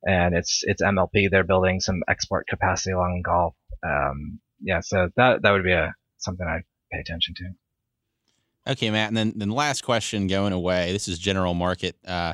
and 0.08 0.36
it's 0.36 0.64
it's 0.64 0.82
MLP. 0.82 1.30
They're 1.32 1.44
building 1.44 1.80
some 1.80 2.04
export 2.08 2.48
capacity 2.48 2.92
along 2.92 3.22
the 3.24 3.30
Gulf. 3.30 3.56
Um, 3.84 4.40
yeah, 4.62 4.82
so 4.82 5.10
that 5.16 5.42
that 5.42 5.52
would 5.52 5.64
be 5.64 5.72
a 5.72 5.96
something 6.18 6.46
I'd 6.46 6.64
pay 6.96 7.02
attention 7.02 7.36
to. 7.36 8.72
Okay, 8.72 8.90
Matt, 8.90 9.10
and 9.10 9.18
then 9.18 9.34
then 9.36 9.50
last 9.50 9.84
question 9.84 10.28
going 10.28 10.54
away. 10.54 10.92
This 10.92 11.08
is 11.08 11.20
general 11.20 11.54
market, 11.54 11.96
uh, 12.08 12.34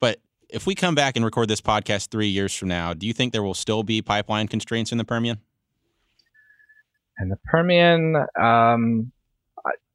but 0.00 0.20
if 0.48 0.66
we 0.66 0.74
come 0.74 0.94
back 0.94 1.16
and 1.16 1.24
record 1.24 1.48
this 1.48 1.60
podcast 1.60 2.10
three 2.10 2.28
years 2.28 2.54
from 2.54 2.68
now, 2.68 2.94
do 2.94 3.06
you 3.06 3.12
think 3.12 3.32
there 3.32 3.42
will 3.42 3.54
still 3.54 3.82
be 3.82 4.02
pipeline 4.02 4.46
constraints 4.46 4.92
in 4.92 4.98
the 4.98 5.04
Permian? 5.04 5.38
In 7.18 7.28
the 7.28 7.38
Permian, 7.44 8.24
um, 8.40 9.12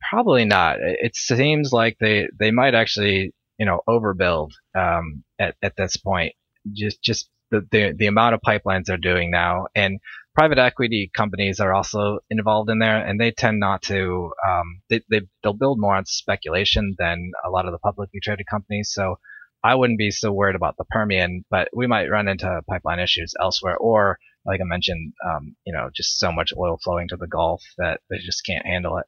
probably 0.09 0.45
not. 0.45 0.77
It 0.79 1.15
seems 1.15 1.71
like 1.71 1.97
they 1.99 2.27
they 2.37 2.51
might 2.51 2.75
actually 2.75 3.33
you 3.57 3.65
know 3.65 3.81
overbuild 3.87 4.51
um, 4.75 5.23
at 5.39 5.55
at 5.61 5.77
this 5.77 5.95
point. 5.95 6.33
Just 6.73 7.01
just 7.01 7.29
the, 7.51 7.65
the 7.71 7.93
the 7.97 8.07
amount 8.07 8.35
of 8.35 8.41
pipelines 8.41 8.85
they're 8.85 8.97
doing 8.97 9.31
now, 9.31 9.67
and 9.75 9.99
private 10.39 10.57
equity 10.57 11.11
companies 11.13 11.59
are 11.59 11.73
also 11.73 12.19
involved 12.29 12.69
in 12.69 12.79
there, 12.79 13.05
and 13.05 13.19
they 13.19 13.29
tend 13.29 13.59
not 13.59 13.81
to. 13.81 14.31
Um, 14.47 14.81
they, 14.89 15.01
they 15.09 15.19
they'll 15.43 15.51
build 15.51 15.81
more 15.81 15.97
on 15.97 16.05
speculation 16.05 16.95
than 16.97 17.31
a 17.45 17.49
lot 17.49 17.65
of 17.65 17.73
the 17.73 17.77
publicly 17.77 18.21
traded 18.23 18.45
companies. 18.49 18.89
So 18.93 19.19
I 19.65 19.75
wouldn't 19.75 19.99
be 19.99 20.11
so 20.11 20.31
worried 20.31 20.55
about 20.55 20.77
the 20.77 20.85
Permian, 20.85 21.43
but 21.49 21.67
we 21.75 21.87
might 21.87 22.09
run 22.09 22.29
into 22.29 22.61
pipeline 22.69 22.99
issues 22.99 23.33
elsewhere, 23.37 23.75
or 23.75 24.17
like 24.45 24.61
I 24.61 24.63
mentioned, 24.63 25.11
um, 25.29 25.57
you 25.65 25.73
know, 25.73 25.89
just 25.93 26.19
so 26.19 26.31
much 26.31 26.53
oil 26.57 26.79
flowing 26.81 27.09
to 27.09 27.17
the 27.17 27.27
Gulf 27.27 27.61
that 27.77 27.99
they 28.09 28.19
just 28.19 28.45
can't 28.45 28.65
handle 28.65 28.97
it. 28.97 29.05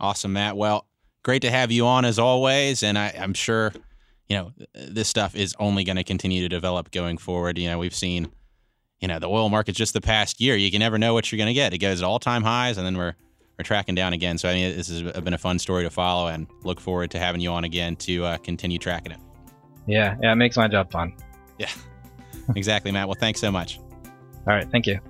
Awesome, 0.00 0.32
Matt. 0.32 0.56
Well, 0.56 0.86
great 1.22 1.42
to 1.42 1.50
have 1.50 1.70
you 1.70 1.86
on 1.86 2.06
as 2.06 2.18
always, 2.18 2.82
and 2.82 2.96
I, 2.96 3.14
I'm 3.20 3.34
sure 3.34 3.70
you 4.30 4.36
know 4.38 4.52
this 4.72 5.08
stuff 5.08 5.36
is 5.36 5.54
only 5.58 5.84
going 5.84 5.96
to 5.96 6.04
continue 6.04 6.40
to 6.40 6.48
develop 6.48 6.90
going 6.90 7.18
forward. 7.18 7.58
You 7.58 7.68
know, 7.68 7.78
we've 7.78 7.94
seen 7.94 8.32
you 9.00 9.08
know, 9.08 9.18
the 9.18 9.28
oil 9.28 9.48
markets 9.48 9.78
just 9.78 9.94
the 9.94 10.00
past 10.00 10.40
year, 10.40 10.56
you 10.56 10.70
can 10.70 10.80
never 10.80 10.98
know 10.98 11.14
what 11.14 11.30
you're 11.30 11.38
going 11.38 11.48
to 11.48 11.54
get. 11.54 11.72
It 11.72 11.78
goes 11.78 12.02
at 12.02 12.06
all 12.06 12.18
time 12.18 12.42
highs 12.42 12.76
and 12.76 12.86
then 12.86 12.96
we're, 12.96 13.14
we're 13.58 13.64
tracking 13.64 13.94
down 13.94 14.12
again. 14.12 14.38
So, 14.38 14.48
I 14.48 14.54
mean, 14.54 14.76
this 14.76 14.88
has 14.88 15.02
been 15.02 15.34
a 15.34 15.38
fun 15.38 15.58
story 15.58 15.84
to 15.84 15.90
follow 15.90 16.28
and 16.28 16.46
look 16.62 16.80
forward 16.80 17.10
to 17.12 17.18
having 17.18 17.40
you 17.40 17.50
on 17.50 17.64
again 17.64 17.96
to 17.96 18.24
uh, 18.24 18.36
continue 18.38 18.78
tracking 18.78 19.12
it. 19.12 19.18
Yeah. 19.86 20.16
Yeah. 20.22 20.32
It 20.32 20.36
makes 20.36 20.56
my 20.56 20.68
job 20.68 20.90
fun. 20.90 21.14
Yeah. 21.58 21.70
exactly, 22.56 22.92
Matt. 22.92 23.08
Well, 23.08 23.16
thanks 23.18 23.40
so 23.40 23.50
much. 23.50 23.78
All 24.46 24.54
right. 24.54 24.70
Thank 24.70 24.86
you. 24.86 25.00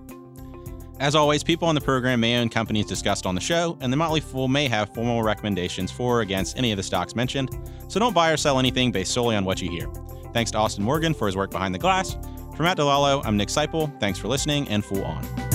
As 1.00 1.14
always, 1.14 1.42
people 1.42 1.66
on 1.66 1.74
the 1.74 1.80
program 1.80 2.20
may 2.20 2.38
own 2.38 2.50
companies 2.50 2.84
discussed 2.84 3.24
on 3.24 3.34
the 3.34 3.40
show, 3.40 3.78
and 3.80 3.90
the 3.90 3.96
Motley 3.96 4.20
Fool 4.20 4.48
may 4.48 4.68
have 4.68 4.92
formal 4.92 5.22
recommendations 5.22 5.90
for 5.90 6.18
or 6.18 6.20
against 6.20 6.58
any 6.58 6.72
of 6.72 6.76
the 6.76 6.82
stocks 6.82 7.14
mentioned, 7.14 7.58
so 7.88 7.98
don't 7.98 8.12
buy 8.12 8.30
or 8.30 8.36
sell 8.36 8.58
anything 8.58 8.92
based 8.92 9.12
solely 9.12 9.34
on 9.34 9.46
what 9.46 9.62
you 9.62 9.70
hear. 9.70 9.88
Thanks 10.34 10.50
to 10.50 10.58
Austin 10.58 10.84
Morgan 10.84 11.14
for 11.14 11.26
his 11.26 11.36
work 11.36 11.50
behind 11.50 11.74
the 11.74 11.78
glass. 11.78 12.18
For 12.60 12.64
Matt 12.64 12.76
DiLallo, 12.76 13.22
I'm 13.24 13.38
Nick 13.38 13.48
Sciple. 13.48 13.90
Thanks 14.00 14.18
for 14.18 14.28
listening 14.28 14.68
and 14.68 14.84
Fool 14.84 15.02
On. 15.02 15.49